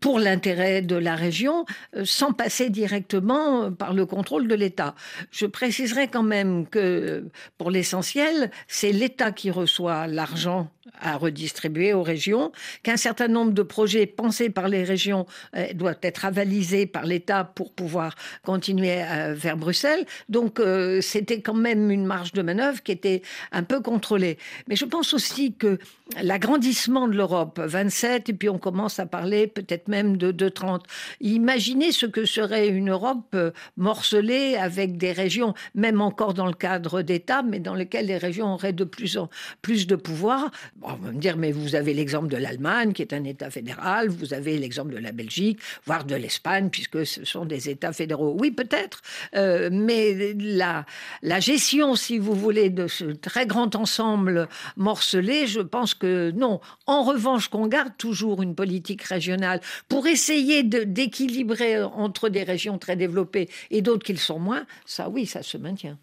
[0.00, 1.64] pour l'intérêt de la région
[1.96, 4.94] euh, sans passer directement par le contrôle de l'État.
[5.30, 7.24] Je préciserai quand même que,
[7.56, 10.70] pour l'essentiel, c'est l'État qui reçoit l'argent
[11.00, 15.98] à redistribuer aux régions, qu'un certain nombre de projets pensés par les régions euh, doivent
[16.02, 20.04] être avalisés par l'État pour pouvoir continuer euh, vers Bruxelles.
[20.28, 23.22] Donc euh, c'était quand même une marge de manœuvre qui était
[23.52, 24.38] un peu contrôlée.
[24.68, 25.78] Mais je pense aussi que
[26.22, 30.84] l'agrandissement de l'Europe, 27, et puis on commence à parler peut-être même de, de 30.
[31.20, 33.36] Imaginez ce que serait une Europe
[33.76, 38.54] morcelée avec des régions, même encore dans le cadre d'État, mais dans lesquelles les régions
[38.54, 39.28] auraient de plus en
[39.62, 40.50] plus de pouvoir
[40.82, 44.08] on va me dire, mais vous avez l'exemple de l'Allemagne, qui est un État fédéral,
[44.08, 48.36] vous avez l'exemple de la Belgique, voire de l'Espagne, puisque ce sont des États fédéraux.
[48.38, 49.02] Oui, peut-être,
[49.34, 50.86] euh, mais la,
[51.22, 56.60] la gestion, si vous voulez, de ce très grand ensemble morcelé, je pense que non.
[56.86, 62.96] En revanche, qu'on garde toujours une politique régionale pour essayer d'équilibrer entre des régions très
[62.96, 65.98] développées et d'autres qui le sont moins, ça oui, ça se maintient.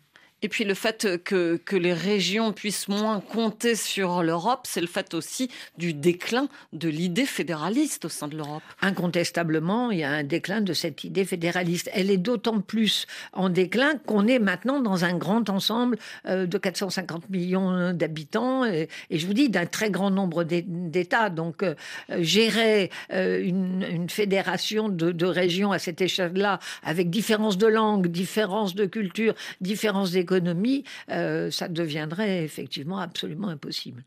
[0.46, 5.16] Et puis le fait que, les régions puissent moins compter sur l'Europe, c'est le fait
[5.16, 8.62] aussi du déclin de l'idée fédéraliste au sein de l'Europe.
[8.80, 11.90] Incontestablement, il y a un déclin de cette idée fédéraliste.
[11.94, 16.58] Elle est d'autant plus en déclin qu'on est maintenant dans un grand ensemble euh, de
[16.60, 21.32] 450 millions d'habitants et, je vous dis d'un très grand nombre d'États.
[21.32, 21.74] Donc euh,
[22.20, 28.76] gérer euh, une, fédération de, de régions à cette échelle-là, avec différence de langue, différence
[28.76, 34.04] de culture, différence des économie, euh, ça deviendrait effectivement absolument impossible.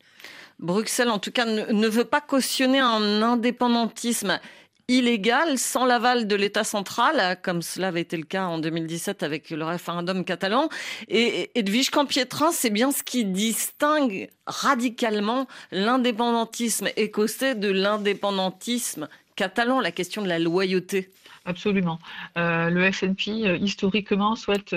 [0.59, 4.41] Bruxelles, en tout cas, ne, veut pas cautionner un indépendantisme
[4.89, 9.51] illégal sans l'aval de l'État central, comme cela avait été le cas en 2017 avec
[9.51, 10.69] le référendum catalan.
[11.09, 19.93] Et Edwige Campietrin, c'est bien ce qui distingue radicalement l'indépendantisme écossais de l'indépendantisme catalan, la
[19.93, 21.11] question de la loyauté.
[21.45, 21.99] Absolument.
[22.37, 24.75] Euh, le SNP, euh, historiquement, souhaite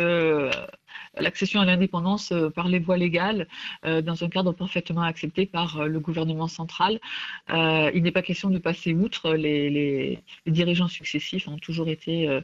[1.20, 3.48] l'accession à l'indépendance euh, par les voies légales
[3.86, 7.00] euh, dans un cadre parfaitement accepté par euh, le gouvernement central.
[7.50, 9.34] il n'est pas question de passer outre.
[9.34, 12.40] Les, les, dirigeants successifs ont toujours été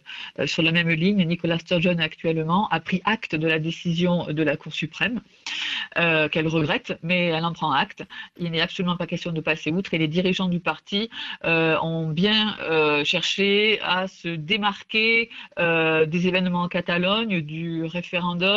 [0.45, 1.23] sur la même ligne.
[1.25, 5.21] Nicolas Sturgeon actuellement a pris acte de la décision de la Cour suprême
[5.95, 8.03] qu'elle regrette, mais elle en prend acte.
[8.37, 11.09] Il n'est absolument pas question de passer outre et les dirigeants du parti
[11.43, 12.55] ont bien
[13.03, 18.56] cherché à se démarquer des événements en Catalogne, du référendum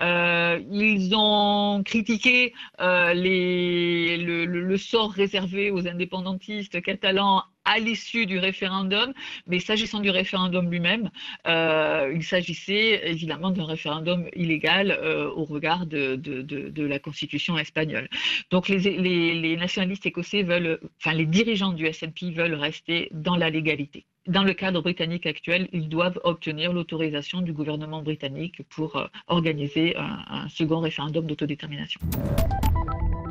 [0.00, 9.12] euh, ils ont critiqué euh, le, sort réservé aux indépendantistes catalans à l'issue du référendum,
[9.46, 11.10] mais s'agissant du référendum lui-même,
[11.46, 14.98] euh, il s'agissait évidemment d'un référendum illégal
[15.36, 18.08] au regard de, la constitution espagnole.
[18.50, 24.06] Donc les, nationalistes écossais veulent, enfin les dirigeants du SNP veulent rester dans la légalité
[24.28, 29.96] dans le cadre britannique actuel, ils doivent obtenir l'autorisation du gouvernement britannique pour euh, organiser
[29.96, 32.00] un, second référendum d'autodétermination.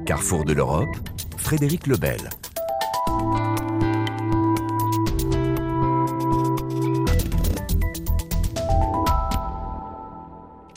[0.05, 0.95] Carrefour de l'Europe,
[1.37, 2.29] Frédéric Lebel.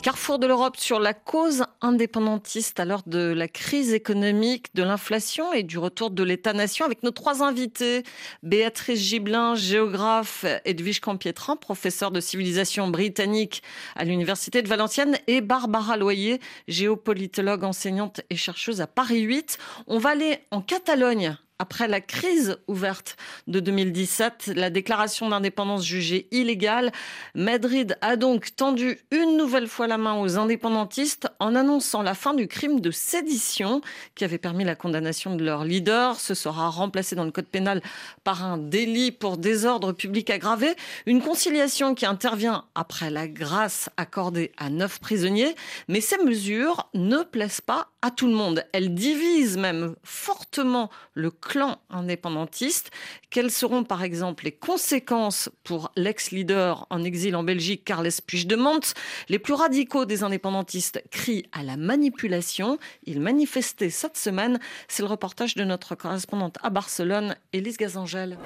[0.01, 5.53] Carrefour de l'Europe sur la cause indépendantiste à l'heure de la crise économique, de l'inflation
[5.53, 8.01] et du retour de l'État-nation avec nos trois invités.
[8.41, 13.61] Béatrice Gibelin, géographe, Edwige Campietran, professeur de civilisation britannique
[13.95, 19.59] à l'Université de Valenciennes et Barbara Loyer, géopolitologue, enseignante et chercheuse à Paris 8.
[19.85, 26.27] On va aller en Catalogne après la crise ouverte de 2017, la déclaration d'indépendance jugée
[26.31, 26.91] illégale,
[27.35, 32.33] Madrid a donc tendu une nouvelle fois la main aux indépendantistes en annonçant la fin
[32.33, 33.81] du crime de sédition
[34.15, 36.19] qui avait permis la condamnation de leur leader.
[36.19, 37.83] Ce sera remplacé dans le code pénal
[38.23, 40.73] par un délit pour désordre public aggravé.
[41.05, 45.53] Une conciliation qui intervient après la grâce accordée à neuf prisonniers.
[45.87, 48.65] Mais ces mesures ne plaisent pas à tout le monde.
[48.73, 52.91] Elles divisent même fortement le clan indépendantiste.
[53.29, 58.79] Quelles seront par exemple les conséquences pour l'ex-leader en exil en Belgique, Carles Puigdemont?
[59.27, 62.79] Les plus radicaux des indépendantistes crient à la manipulation.
[63.03, 64.59] Ils manifestaient cette semaine.
[64.87, 68.37] C'est le reportage de notre correspondante à Barcelone, Élise Gazangel.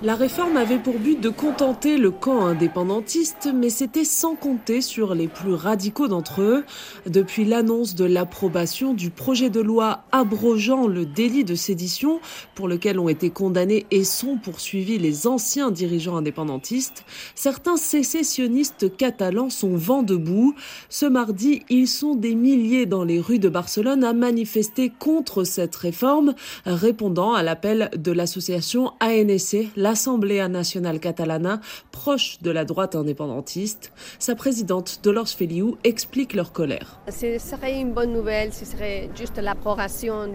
[0.00, 5.12] La réforme avait pour but de contenter le camp indépendantiste, mais c'était sans compter sur
[5.12, 6.64] les plus radicaux d'entre eux.
[7.06, 12.20] Depuis l'annonce de l'approbation du projet de loi abrogeant le délit de sédition,
[12.54, 19.50] pour lequel ont été condamnés et sont poursuivis les anciens dirigeants indépendantistes, certains sécessionnistes catalans
[19.50, 20.54] sont vent debout.
[20.88, 25.74] Ce mardi, ils sont des milliers dans les rues de Barcelone à manifester contre cette
[25.74, 26.34] réforme,
[26.66, 31.60] répondant à l'appel de l'association ANSC, l'Assemblée nationale catalane,
[31.92, 33.90] proche de la droite indépendantiste.
[34.18, 37.00] Sa présidente, Dolores Feliu, explique leur colère.
[37.08, 40.26] Ce serait une bonne nouvelle, ce serait juste l'approbation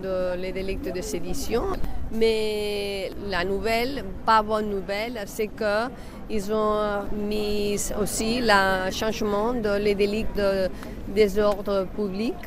[0.41, 1.65] des délits de sédition.
[2.11, 10.25] Mais la nouvelle, pas bonne nouvelle, c'est qu'ils ont mis aussi le changement des délits
[10.35, 10.67] de
[11.13, 12.41] désordre public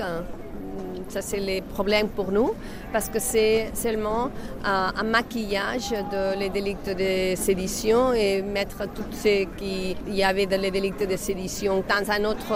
[1.09, 2.55] ça, c'est les problèmes pour nous
[2.93, 4.31] parce que c'est seulement
[4.65, 10.71] un, maquillage de les de sédition et mettre tout ce qu'il y avait dans les
[10.71, 12.53] délits de sédition dans un autre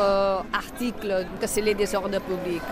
[0.53, 2.63] article que c'est les désordres publics.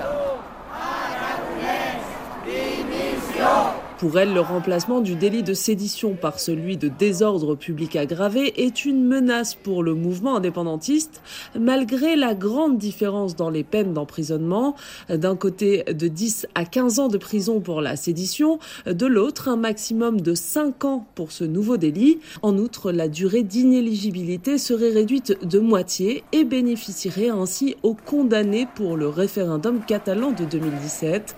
[3.98, 8.84] Pour elle, le remplacement du délit de sédition par celui de désordre public aggravé est
[8.84, 11.20] une menace pour le mouvement indépendantiste,
[11.58, 14.76] malgré la grande différence dans les peines d'emprisonnement.
[15.08, 19.56] D'un côté, de 10 à 15 ans de prison pour la sédition, de l'autre, un
[19.56, 22.20] maximum de 5 ans pour ce nouveau délit.
[22.42, 28.96] En outre, la durée d'inéligibilité serait réduite de moitié et bénéficierait ainsi aux condamnés pour
[28.96, 31.34] le référendum catalan de 2017.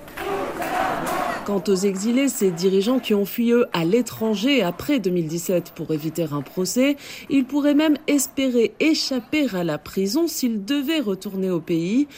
[1.46, 6.26] Quant aux exilés, ces dirigeants qui ont fui eux à l'étranger après 2017 pour éviter
[6.31, 6.96] un procès,
[7.31, 12.09] ils pourraient même espérer échapper à la prison s'ils devaient retourner au pays.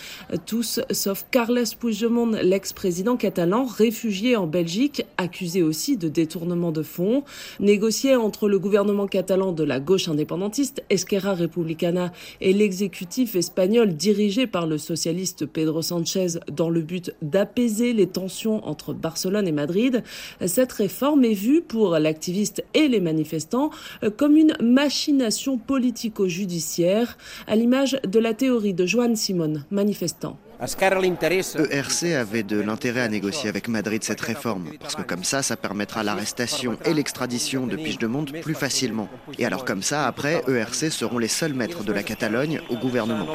[0.45, 7.23] Tous, sauf Carles Puigdemont, l'ex-président catalan, réfugié en Belgique, accusé aussi de détournement de fonds.
[7.61, 14.49] Négocié entre le gouvernement catalan de la gauche indépendantiste, Esquerra Republicana, et l'exécutif espagnol dirigé
[14.49, 19.53] par le socialiste Pedro Sanchez dans le but d'apaiser les tensions entre Barcelone Barcelone et
[19.53, 20.03] Madrid.
[20.47, 23.71] Cette réforme est vue pour l'activiste et les manifestants
[24.17, 30.39] comme une machination politico-judiciaire, à l'image de la théorie de Joan Simon, manifestant.
[31.59, 35.57] ERC avait de l'intérêt à négocier avec Madrid cette réforme, parce que comme ça, ça
[35.57, 39.09] permettra l'arrestation et l'extradition de Puigdemont plus facilement.
[39.39, 43.27] Et alors comme ça, après, ERC seront les seuls maîtres de la Catalogne au gouvernement.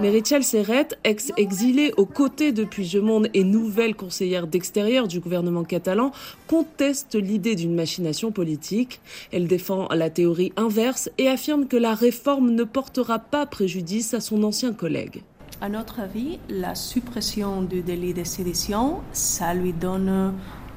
[0.00, 6.12] Mais Richel Serret, ex-exilée aux côtés de Puigdemont et nouvelle conseillère d'extérieur du gouvernement catalan,
[6.46, 9.00] conteste l'idée d'une machination politique.
[9.32, 14.20] Elle défend la théorie inverse et affirme que la réforme ne portera pas préjudice à
[14.20, 15.22] son ancien collègue.
[15.60, 20.34] À notre avis, la suppression du délit de sédition, ça lui donne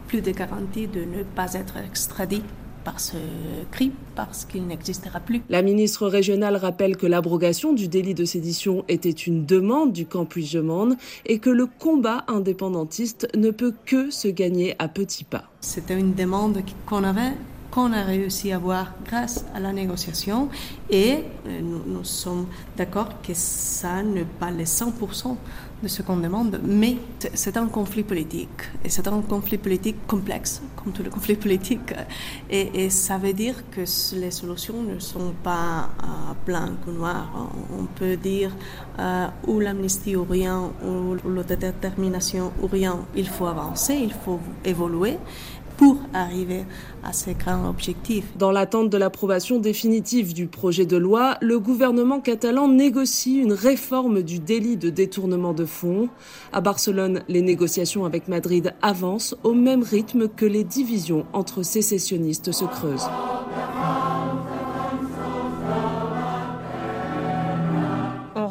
[0.08, 2.42] plus de garanties de ne pas être extradé
[2.84, 3.18] par ce
[3.72, 5.42] crime parce qu'il n'existera plus.
[5.50, 10.26] La ministre régionale rappelle que l'abrogation du délit de sédition était une demande du camp
[10.26, 15.46] Puigdemont et que le combat indépendantiste ne peut que se gagner à petits pas.
[15.62, 17.34] C'était une demande qu'on avait
[17.74, 20.48] qu'on a réussi à avoir grâce à la négociation
[20.92, 22.46] et euh, nous, sommes
[22.78, 25.36] d'accord que ça n'est pas les 100%
[25.82, 26.98] de ce qu'on demande, mais
[27.34, 28.62] c'est un conflit politique.
[28.86, 31.94] Et c'est un conflit politique complexe, comme tous les conflits politiques.
[32.50, 33.82] Et, ça veut dire que
[34.16, 37.50] les solutions ne sont pas euh, blanc ou noir.
[37.78, 38.52] On peut dire
[39.00, 43.00] euh, ou l'amnistie ou rien, ou l'autodétermination ou rien.
[43.16, 45.18] Il faut avancer, il faut évoluer.
[45.78, 46.64] Pour arriver
[47.04, 48.26] à ces grands objectifs.
[48.38, 54.22] Dans l'attente de l'approbation définitive du projet de loi, le gouvernement catalan négocie une réforme
[54.22, 56.10] du délit de détournement de fonds.
[56.52, 62.52] À Barcelone, les négociations avec Madrid avancent au même rythme que les divisions entre sécessionnistes
[62.52, 63.10] se creusent.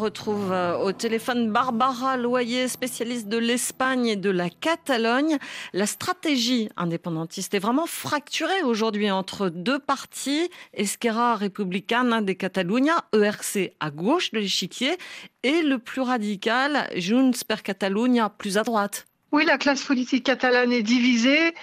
[0.02, 5.38] Retrouve euh, au téléphone Barbara Loyer, spécialiste de l'Espagne et de la Catalogne.
[5.72, 13.74] La stratégie indépendantiste est vraiment fracturée aujourd'hui entre deux partis, Esquerra Republicana de Catalunya, ERC
[13.78, 14.96] à gauche de l'échiquier,
[15.44, 19.06] et le plus radical, Junts per Catalunya, plus à droite.
[19.30, 21.54] Oui, la classe politique catalane est divisée.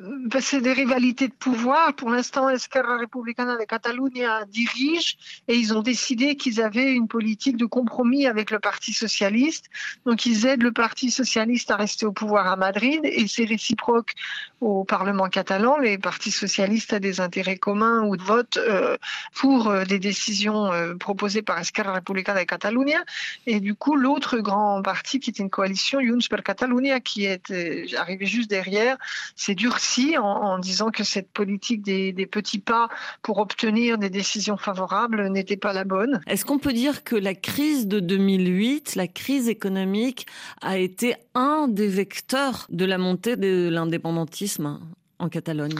[0.00, 1.92] Ben, c'est des rivalités de pouvoir.
[1.94, 5.18] Pour l'instant, Esquerra Republicana de Catalunya dirige
[5.48, 9.66] et ils ont décidé qu'ils avaient une politique de compromis avec le Parti socialiste.
[10.06, 14.14] Donc, ils aident le Parti socialiste à rester au pouvoir à Madrid et c'est réciproque
[14.60, 15.78] au Parlement catalan.
[15.78, 18.96] Les partis socialistes ont des intérêts communs ou de vote euh,
[19.34, 23.02] pour euh, des décisions euh, proposées par Esquerra Republicana de Catalunya.
[23.46, 27.52] Et du coup, l'autre grand parti qui est une coalition, Junts per Catalunya, qui est
[27.96, 28.96] arrivé juste derrière,
[29.34, 29.87] c'est durci
[30.18, 32.88] en, disant que cette politique des, petits pas
[33.22, 36.20] pour obtenir des décisions favorables n'était pas la bonne.
[36.26, 40.26] Est-ce qu'on peut dire que la crise de 2008, la crise économique,
[40.60, 44.80] a été un des vecteurs de la montée de l'indépendantisme
[45.18, 45.78] en Catalogne?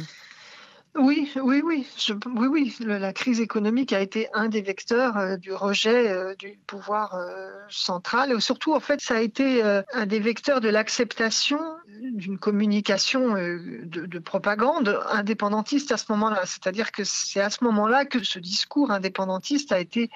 [0.98, 1.86] Oui, oui, oui,
[2.26, 2.76] oui, oui.
[2.80, 7.50] la crise économique a été un des vecteurs euh, du rejet euh, du pouvoir euh,
[7.68, 8.32] central.
[8.32, 11.60] Et surtout, en fait, ça a été un des vecteurs de l'acceptation
[12.00, 16.42] d'une communication de, propagande indépendantiste à ce moment-là.
[16.44, 20.10] C'est-à-dire que c'est à ce moment-là que ce discours indépendantiste a été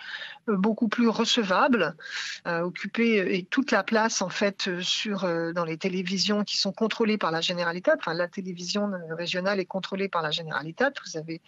[0.47, 1.95] beaucoup plus recevable,
[2.45, 5.22] a occupé toute la place en fait sur
[5.55, 7.91] dans les télévisions qui sont contrôlées par la Généralité.
[7.97, 10.30] Enfin, la télévision régionale est contrôlée par la
[10.81, 11.41] Vous avez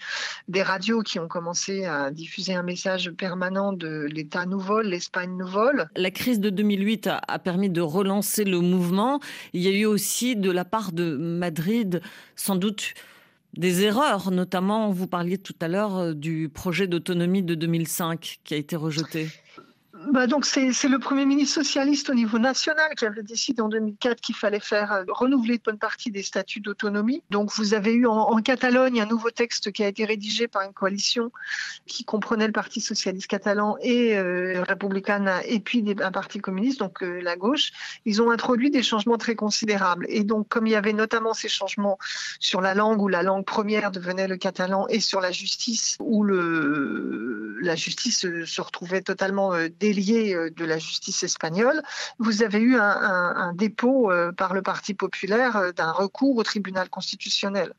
[0.49, 5.37] des radios qui ont commencé à diffuser un message permanent de l'État nous vole, l'Espagne
[5.37, 5.89] nous vole.
[5.97, 9.21] La crise de 2008 a, permis de relancer le mouvement.
[9.53, 12.01] Il y a eu aussi de la part de Madrid
[12.37, 12.95] sans doute
[13.57, 18.55] des erreurs, notamment vous parliez tout à l'heure euh, du projet d'autonomie de 2005 qui
[18.55, 19.29] a été rejeté.
[20.13, 24.21] Bah donc c'est le Premier ministre socialiste au niveau national qui avait décidé en 2004
[24.21, 27.23] qu'il fallait faire euh, renouveler une bonne partie des statuts d'autonomie.
[27.31, 30.73] Donc vous avez eu en, Catalogne un nouveau texte qui a été rédigé par une
[30.73, 31.31] coalition
[31.87, 37.03] qui comprenait le Parti socialiste catalan et euh, Républicain et puis un parti communiste, donc
[37.03, 37.71] euh, la gauche.
[38.05, 40.07] Ils ont introduit des changements très considérables.
[40.09, 41.99] Et donc comme il y avait notamment ces changements
[42.41, 46.25] sur la langue où la langue première devenait le catalan et sur la justice où
[46.25, 51.83] la justice se retrouvait totalement euh, délié euh, de la justice espagnole,
[52.19, 56.89] vous avez eu un, dépôt euh, par le Parti populaire euh, d'un recours au tribunal
[56.89, 57.73] constitutionnel.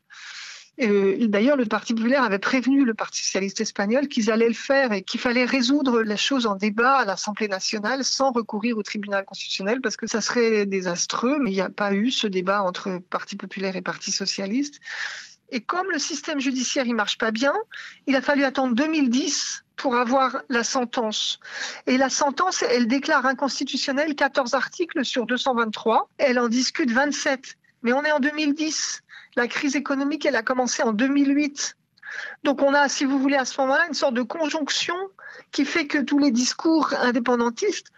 [0.78, 5.00] D'ailleurs, le Parti populaire avait prévenu le Parti socialiste espagnol qu'ils allaient le faire et
[5.00, 9.80] qu'il fallait résoudre la chose en débat à l'Assemblée nationale sans recourir au tribunal constitutionnel
[9.80, 11.38] parce que ça serait désastreux.
[11.40, 14.80] Mais il n'y a pas eu ce débat entre Parti populaire et Parti socialiste.
[15.48, 17.54] Et comme le système judiciaire ne marche pas bien,
[18.06, 21.38] il a fallu attendre 2010 pour avoir la sentence.
[21.86, 26.08] Et la sentence, elle déclare inconstitutionnel 14 articles sur 223.
[26.18, 27.56] Elle en discute 27.
[27.82, 29.02] Mais on est en 2010.
[29.36, 31.76] La crise économique, elle a commencé en 2008.
[32.44, 34.96] Donc on a, si vous voulez, à ce moment-là, une sorte de conjonction
[35.52, 37.88] qui fait que tous les discours indépendantistes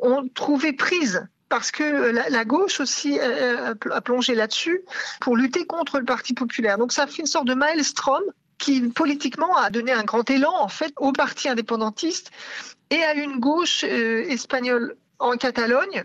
[0.00, 1.82] ont trouvé prise parce que
[2.30, 4.82] la, gauche aussi euh, a plongé là-dessus
[5.20, 6.78] pour lutter contre le Parti populaire.
[6.78, 8.22] Donc ça fait une sorte de maelstrom
[8.60, 12.30] qui politiquement a donné un grand élan en fait au parti indépendantiste
[12.90, 16.04] et à une gauche euh, espagnole en Catalogne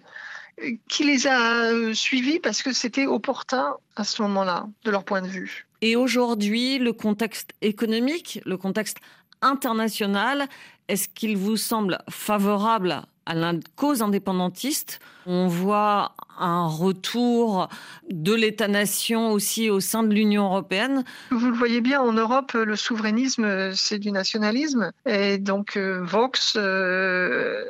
[0.64, 5.22] euh, qui les a suivis parce que c'était opportun à ce moment-là de leur point
[5.22, 5.68] de vue.
[5.82, 8.98] Et aujourd'hui, le contexte économique, le contexte
[9.42, 10.48] international,
[10.88, 15.00] est-ce qu'il vous semble favorable à la cause indépendantiste.
[15.26, 17.70] On voit un retour
[18.10, 21.04] de l'État-nation aussi au sein de l'Union européenne.
[21.32, 24.92] Vous le voyez bien, en Europe, le souverainisme, c'est du nationalisme.
[25.06, 27.64] Et donc, euh, Vox euh,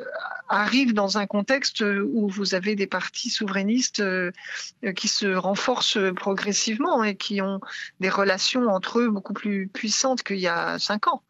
[0.48, 4.30] arrive dans un contexte où vous avez des partis souverainistes euh,
[4.94, 7.60] qui se renforcent progressivement et qui ont
[8.00, 11.22] des relations entre eux beaucoup plus puissantes qu'il y a cinq ans.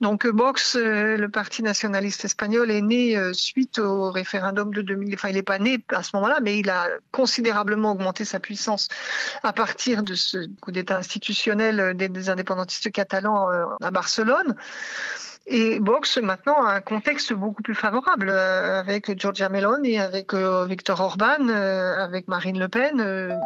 [0.00, 5.14] Donc Vox, euh, le parti nationaliste espagnol, est né euh, suite au référendum de 2000.
[5.14, 8.88] Enfin, il n'est pas né à ce moment-là, mais il a considérablement augmenté sa puissance
[9.42, 14.56] à partir de ce coup d'État institutionnel des, indépendantistes catalans euh, à Barcelone.
[15.46, 21.48] Et Vox, maintenant, a un contexte beaucoup plus favorable avec Giorgia Meloni, avec Victor Orban,
[21.48, 23.38] avec Marine Le Pen.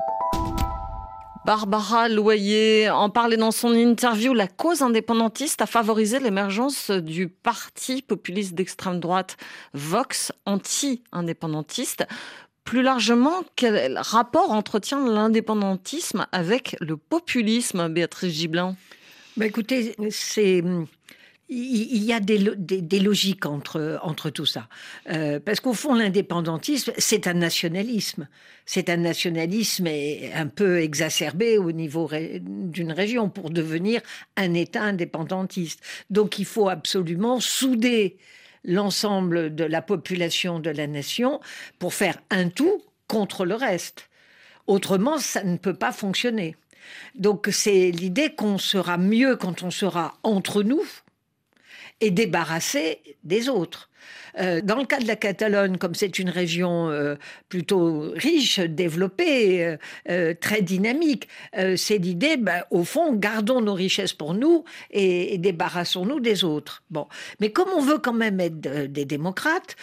[1.49, 4.35] Barbara Loyer en parlait dans son interview.
[4.35, 9.39] La cause indépendantiste a favorisé l'émergence du parti populiste d'extrême droite
[9.73, 12.07] Vox, anti-indépendantiste.
[12.65, 18.77] Plus largement, quel rapport entretient l'indépendantisme avec le populisme, Béatrice Gibelin?
[19.39, 20.63] Bah Écoutez, c'est
[21.51, 24.69] il y a des, logiques entre, entre tout ça.
[25.11, 28.29] Euh, parce qu'au fond, l'indépendantisme, c'est un nationalisme.
[28.67, 29.89] C'est un nationalisme
[30.35, 32.11] un peu exacerbé au niveau
[32.43, 34.03] d'une région pour devenir
[34.37, 35.81] un État indépendantiste.
[36.11, 38.19] Donc il faut absolument souder
[38.65, 41.41] l'ensemble de la population de la nation
[41.79, 44.11] pour faire un tout contre le reste.
[44.67, 46.57] Autrement, ça ne peut pas fonctionner.
[47.15, 50.83] Donc c'est l'idée qu'on sera mieux quand on sera entre nous,
[52.01, 53.91] et débarrasser des autres.
[54.41, 57.17] Euh, dans le cas de la Catalogne, comme c'est une région euh,
[57.49, 59.77] plutôt riche, développée,
[60.09, 61.29] euh, très dynamique,
[61.77, 66.83] c'est l'idée, ben, au fond, gardons nos richesses pour nous et, débarrassons-nous des autres.
[66.91, 67.07] Bon,
[67.41, 69.77] mais comme on veut quand même être des démocrates,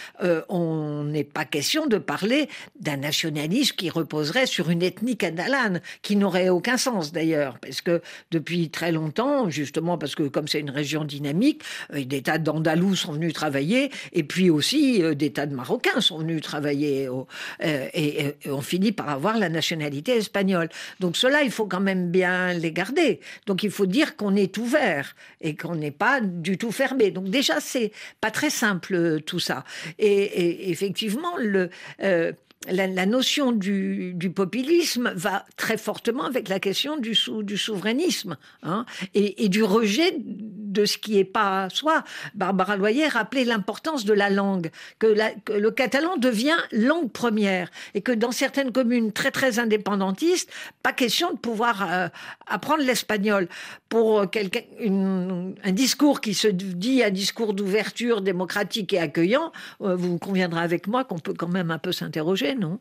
[0.50, 2.50] on n'est pas question de parler
[2.80, 8.02] d'un nationalisme qui reposerait sur une ethnie catalane, qui n'aurait aucun sens d'ailleurs, parce que
[8.32, 13.14] depuis très longtemps, justement parce que comme c'est une région dynamique, des tas d'Andalous sont
[13.14, 18.34] venus travailler et puis aussi euh, des tas de Marocains sont venus travailler euh, et,
[18.46, 20.70] on finit par avoir la nationalité espagnole.
[21.00, 23.20] Donc cela, il faut quand même bien les garder.
[23.46, 27.12] Donc il faut dire qu'on est ouvert et qu'on n'est pas du tout fermé.
[27.12, 27.92] Donc déjà, c'est
[28.22, 29.64] pas très simple tout ça.
[30.00, 31.70] Et, effectivement, le,
[32.02, 32.32] euh,
[32.68, 39.64] la, notion du, populisme va très fortement avec la question du, souverainisme hein, et, du
[39.64, 42.04] rejet de ce qui n'est pas soi.
[42.34, 45.16] Barbara Loyer rappelait l'importance de la langue, que,
[45.52, 50.52] le catalan devient langue première et que dans certaines communes très très indépendantistes,
[50.84, 52.08] pas question de pouvoir euh,
[52.48, 53.48] apprendre l'espagnol.
[53.90, 59.52] Pour un discours qui se dit un discours d'ouverture démocratique et accueillant,
[59.82, 62.80] euh, vous conviendrez avec moi qu'on peut quand même un peu s'interroger non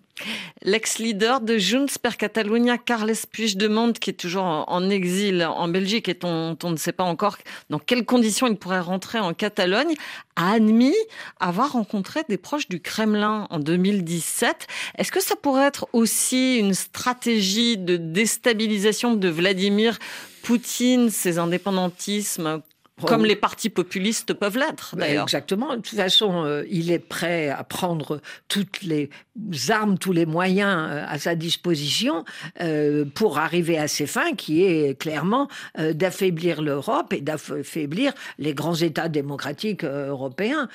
[0.63, 6.19] L'ex-leader de Junts per Catalunya, Carles Puigdemont, qui est toujours en exil en Belgique et
[6.23, 7.37] on, on ne sait pas encore
[7.69, 9.95] dans quelles conditions il pourrait rentrer en Catalogne,
[10.37, 10.95] a admis
[11.41, 14.67] avoir rencontré des proches du Kremlin en 2017.
[14.99, 19.99] Est-ce que ça pourrait être aussi une stratégie de déstabilisation de Vladimir
[20.43, 22.63] Poutine, ses indépendantismes
[23.03, 25.25] comme les partis populistes peuvent l'être, d'ailleurs.
[25.25, 25.71] Exactement.
[25.77, 29.11] De toute façon, euh, il est prêt à prendre toutes les
[29.69, 32.25] armes, tous les moyens euh, à sa disposition
[32.61, 38.75] euh, pour arriver à ses fins, qui est clairement d'affaiblir l'Europe et d'affaiblir les grands
[38.75, 40.69] États démocratiques européens,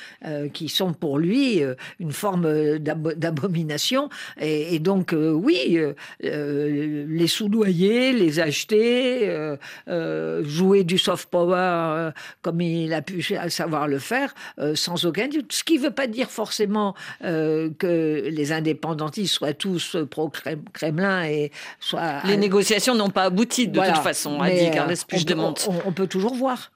[0.54, 1.62] qui sont pour lui
[2.00, 4.10] une forme d'abomination.
[4.40, 5.80] Et, et, donc, oui,
[6.22, 9.56] les soudoyer, les acheter,
[9.88, 15.28] jouer du soft power euh, comme il a pu savoir le faire, euh, sans aucun
[15.28, 15.51] doute.
[15.51, 21.51] Ce qui ne veut pas dire forcément euh, que les indépendantistes soient tous pro-Kremlin et
[21.80, 22.22] soient...
[22.26, 25.53] Les négociations n'ont pas abouti de toute façon, a dit Carles Puigdemont.
[25.68, 26.72] On, on peut toujours voir.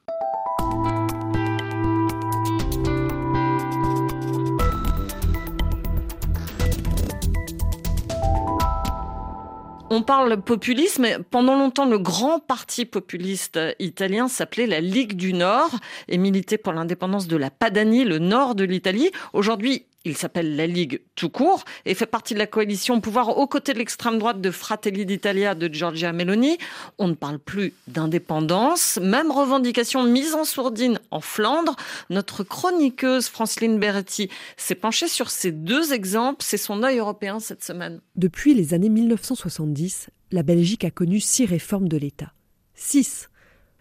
[9.95, 11.05] On parle populisme.
[11.29, 15.69] Pendant longtemps, le grand parti populiste italien s'appelait la Ligue du Nord
[16.07, 19.11] et militait pour l'indépendance de la Padanie, le nord de l'Italie.
[19.33, 23.47] Aujourd'hui, il s'appelle la Ligue tout court et fait partie de la coalition pouvoir aux
[23.47, 26.57] côtés de l'extrême droite de Fratelli d'Italia de Giorgia Meloni.
[26.97, 28.99] On ne parle plus d'indépendance.
[29.01, 31.75] Même revendication mise en sourdine en Flandre.
[32.09, 36.43] Notre chroniqueuse Franceline Berretti s'est penchée sur ces deux exemples.
[36.43, 38.01] C'est son œil européen cette semaine.
[38.15, 42.33] Depuis les années 1970, la Belgique a connu six réformes de l'État.
[42.75, 43.29] Six.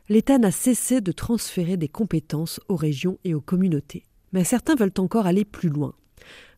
[0.09, 4.05] L'État n'a cessé de transférer des compétences aux régions et aux communautés.
[4.33, 5.95] Mais certains veulent encore aller plus loin.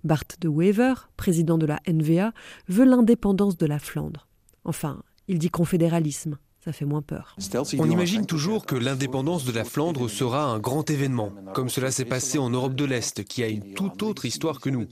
[0.04, 2.32] Bart de Wever, président de la NVA,
[2.68, 4.28] veut l'indépendance de la Flandre.
[4.64, 7.36] Enfin, il dit confédéralisme ça fait moins peur.
[7.78, 12.06] On imagine toujours que l'indépendance de la Flandre sera un grand événement, comme cela s'est
[12.06, 14.86] passé en Europe de l'Est, qui a une toute autre histoire que nous.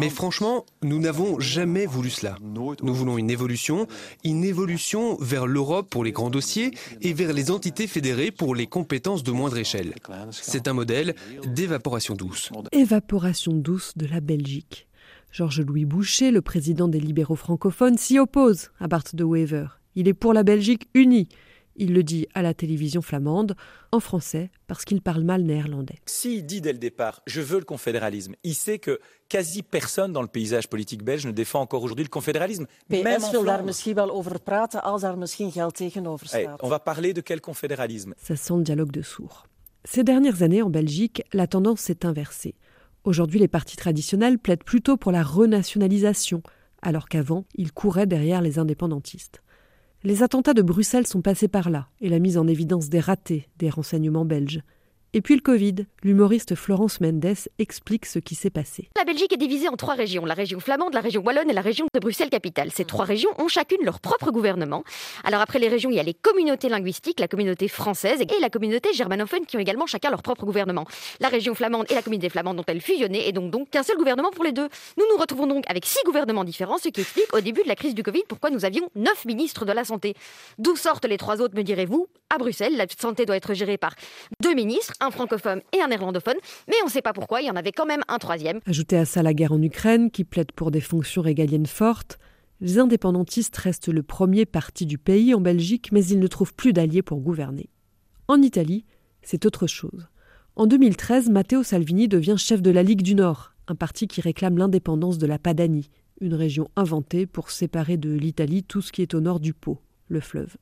[0.00, 2.36] Mais franchement, nous n'avons jamais voulu cela.
[2.42, 3.86] Nous voulons une évolution,
[4.24, 6.72] une évolution vers l'Europe pour les grands dossiers
[7.02, 9.94] et vers les entités fédérées pour les compétences de moindre échelle.
[10.32, 11.14] C'est un modèle
[11.46, 12.50] d'évaporation douce.
[12.72, 14.88] Évaporation douce de la Belgique.
[15.30, 20.14] Georges-Louis Boucher, le président des libéraux francophones, s'y oppose à Bart de Wever il est
[20.14, 21.28] pour la Belgique unie.
[21.76, 23.56] Il le dit à la télévision flamande,
[23.90, 25.98] en français, parce qu'il parle mal néerlandais.
[26.06, 30.22] S'il dit dès le départ, je veux le confédéralisme, il sait que quasi personne dans
[30.22, 32.66] le paysage politique belge ne défend encore aujourd'hui le confédéralisme.
[32.90, 33.32] Même en
[36.62, 38.14] on va parler de quel confédéralisme?
[38.18, 39.46] Ça sent le dialogue de sourds.
[39.84, 42.54] Ces dernières années, en Belgique, la tendance s'est inversée.
[43.02, 46.42] Aujourd'hui, les partis traditionnels plaident plutôt pour la renationalisation,
[46.80, 49.42] alors qu'avant, ils couraient derrière les indépendantistes.
[50.06, 53.48] Les attentats de Bruxelles sont passés par là, et la mise en évidence des ratés
[53.56, 54.60] des renseignements belges.
[55.16, 55.86] Et puis le Covid.
[56.02, 58.90] L'humoriste Florence Mendes explique ce qui s'est passé.
[58.96, 61.60] La Belgique est divisée en trois régions, la région flamande, la région wallonne et la
[61.60, 62.72] région de Bruxelles-Capitale.
[62.72, 64.82] Ces trois régions ont chacune leur propre gouvernement.
[65.22, 68.50] Alors après les régions, il y a les communautés linguistiques, la communauté française et la
[68.50, 70.84] communauté germanophone qui ont également chacun leur propre gouvernement.
[71.20, 74.32] La région flamande et la communauté flamande ont-elles fusionné et donc donc qu'un seul gouvernement
[74.32, 74.68] pour les deux?
[74.98, 77.76] Nous nous retrouvons donc avec six gouvernements différents, ce qui explique au début de la
[77.76, 80.14] crise du Covid pourquoi nous avions neuf ministres de la santé.
[80.58, 83.94] D'où sortent les trois autres, me direz-vous À Bruxelles, la santé doit être gérée par
[84.42, 86.36] deux ministres, un francophone et un néerlandophone,
[86.68, 88.60] mais on ne sait pas pourquoi, il y en avait quand même un troisième.
[88.66, 92.18] Ajoutez à ça la guerre en Ukraine, qui plaide pour des fonctions régaliennes fortes.
[92.60, 96.72] Les indépendantistes restent le premier parti du pays en Belgique, mais ils ne trouvent plus
[96.72, 97.68] d'alliés pour gouverner.
[98.28, 98.84] En Italie,
[99.22, 100.08] c'est autre chose.
[100.56, 104.56] En 2013, Matteo Salvini devient chef de la Ligue du Nord, un parti qui réclame
[104.56, 105.90] l'indépendance de la Padanie,
[106.20, 109.80] une région inventée pour séparer de l'Italie tout ce qui est au nord du Pô,
[110.08, 110.56] le fleuve.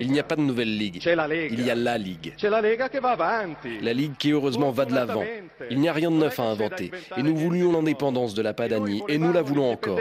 [0.00, 1.00] Il n'y a pas de nouvelle ligue.
[1.04, 2.34] Il y a la ligue.
[3.82, 5.24] La ligue qui heureusement va de l'avant.
[5.70, 6.90] Il n'y a rien de neuf à inventer.
[7.16, 9.98] Et nous voulions l'indépendance de la Padanie et nous la voulons encore.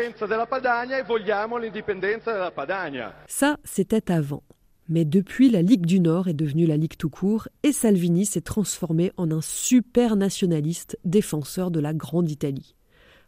[3.28, 4.44] Ça, c'était avant.
[4.90, 8.42] Mais depuis, la Ligue du Nord est devenue la Ligue tout court et Salvini s'est
[8.42, 12.76] transformé en un super nationaliste défenseur de la Grande Italie.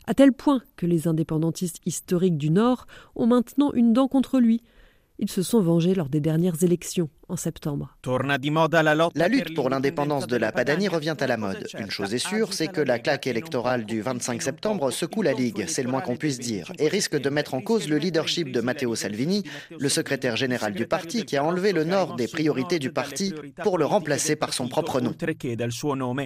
[0.08, 4.64] À tel point que les indépendantistes historiques du Nord ont maintenant une dent contre lui,
[5.20, 7.96] ils se sont vengés lors des dernières élections en septembre.
[9.16, 11.68] La lutte pour l'indépendance de la Padanie revient à la mode.
[11.80, 15.66] Une chose est sûre, c'est que la claque électorale du 25 septembre secoue la Ligue,
[15.68, 18.62] c'est le moins qu'on puisse dire, et risque de mettre en cause le leadership de
[18.62, 19.44] Matteo Salvini,
[19.78, 23.78] le secrétaire général du parti, qui a enlevé le nord des priorités du parti pour
[23.78, 25.14] le remplacer par son propre nom.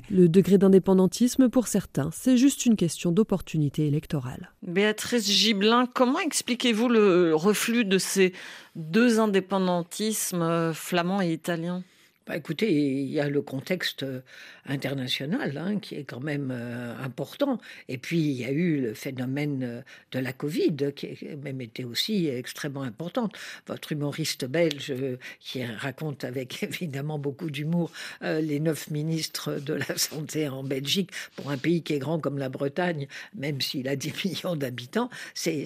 [0.10, 4.52] Le degré d'indépendantisme, pour certains, c'est juste une question d'opportunité électorale.
[4.62, 8.34] Béatrice Gibelin, comment expliquez-vous le reflux de ces
[8.76, 11.84] deux indépendantismes flamands et italiens
[12.26, 14.22] bah, écoutez, il y a le contexte euh,
[14.66, 17.60] international hein, qui est quand même euh, important.
[17.90, 19.82] Et puis, il y a eu le phénomène euh,
[20.14, 23.36] de la Covid qui a même été aussi extrêmement importante.
[23.68, 24.94] Votre humoriste belge
[25.42, 31.50] qui raconte avec évidemment beaucoup d'humour les neuf ministres de la Santé en Belgique pour
[31.52, 35.66] un pays qui est grand comme la Bretagne, même s'il a 10 millions d'habitants, c'est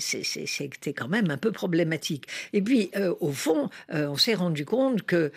[0.96, 2.28] quand même un peu problématique.
[2.54, 2.90] Et puis,
[3.20, 5.32] au fond, on s'est rendu compte que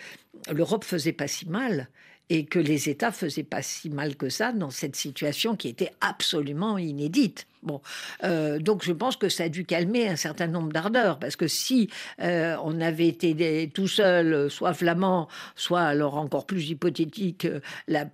[0.51, 1.89] l'Europe faisait pas si mal
[2.29, 5.91] et que les États faisaient pas si mal que ça dans cette situation qui était
[5.99, 7.47] absolument inédite.
[8.23, 11.47] Euh, donc je pense que ça a dû calmer un certain nombre d'ardeurs, parce que
[11.47, 11.89] si
[12.21, 17.47] euh, on avait été tout seul, soit flamand, soit alors encore plus hypothétique,
[17.87, 18.05] la,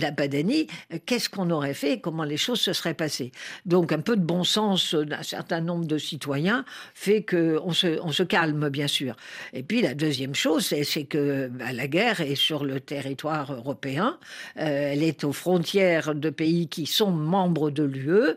[0.00, 0.66] la Padanie,
[1.06, 3.32] qu'est-ce qu'on aurait fait Comment les choses se seraient passées?
[3.64, 8.68] Donc un peu de bon sens d'un certain nombre de citoyens fait qu'on se, calme,
[8.68, 9.16] bien sûr.
[9.52, 14.18] Et puis la deuxième chose, c'est que bah, la guerre est sur le territoire européen,
[14.58, 18.36] euh, elle est aux frontières de pays qui sont membres de l'UE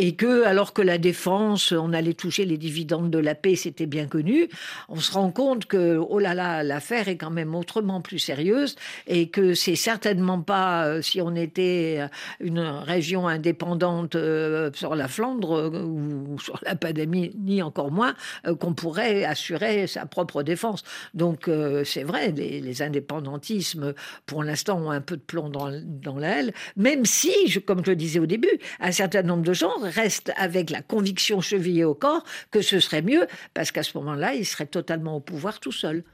[0.00, 3.84] et que, alors que la défense, on allait toucher les dividendes de la paix, c'était
[3.84, 4.48] bien connu,
[4.88, 8.76] on se rend compte que, oh là là, l'affaire est quand même autrement plus sérieuse
[9.06, 12.08] et que c'est certainement pas, euh, si on était euh,
[12.40, 18.14] une région indépendante euh, sur la Flandre ou sur la Padanie, ni encore moins,
[18.58, 20.82] qu'on pourrait assurer sa propre défense.
[21.12, 21.50] Donc,
[21.84, 23.92] c'est vrai, les, indépendantismes,
[24.24, 27.96] pour l'instant, ont un peu de plomb dans, dans l'aile, même si, comme je le
[27.96, 32.24] disais au début, un certain nombre de gens reste avec la conviction chevillée au corps
[32.50, 36.04] que ce serait mieux, parce qu'à ce moment-là, il serait totalement au pouvoir tout seul.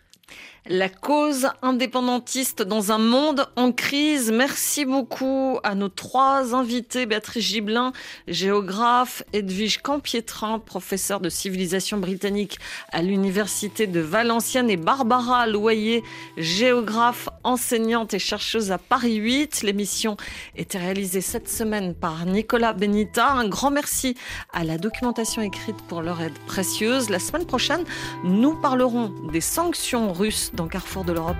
[0.68, 4.32] La cause indépendantiste dans un monde en crise.
[4.32, 7.06] Merci beaucoup à nos trois invités.
[7.06, 7.92] Béatrice Gibelin,
[8.26, 12.58] géographe, Edwige Campietrin, professeur de civilisation britannique
[12.90, 16.02] à l'université de Valenciennes et Barbara Loyer,
[16.36, 19.62] géographe, enseignante et chercheuse à Paris 8.
[19.62, 20.16] L'émission
[20.56, 23.30] était réalisée cette semaine par Nicolas Benita.
[23.30, 24.16] Un grand merci
[24.52, 27.08] à la documentation écrite pour leur aide précieuse.
[27.08, 27.84] La semaine prochaine,
[28.24, 31.36] nous parlerons des sanctions russe dans Carrefour de l'Europe.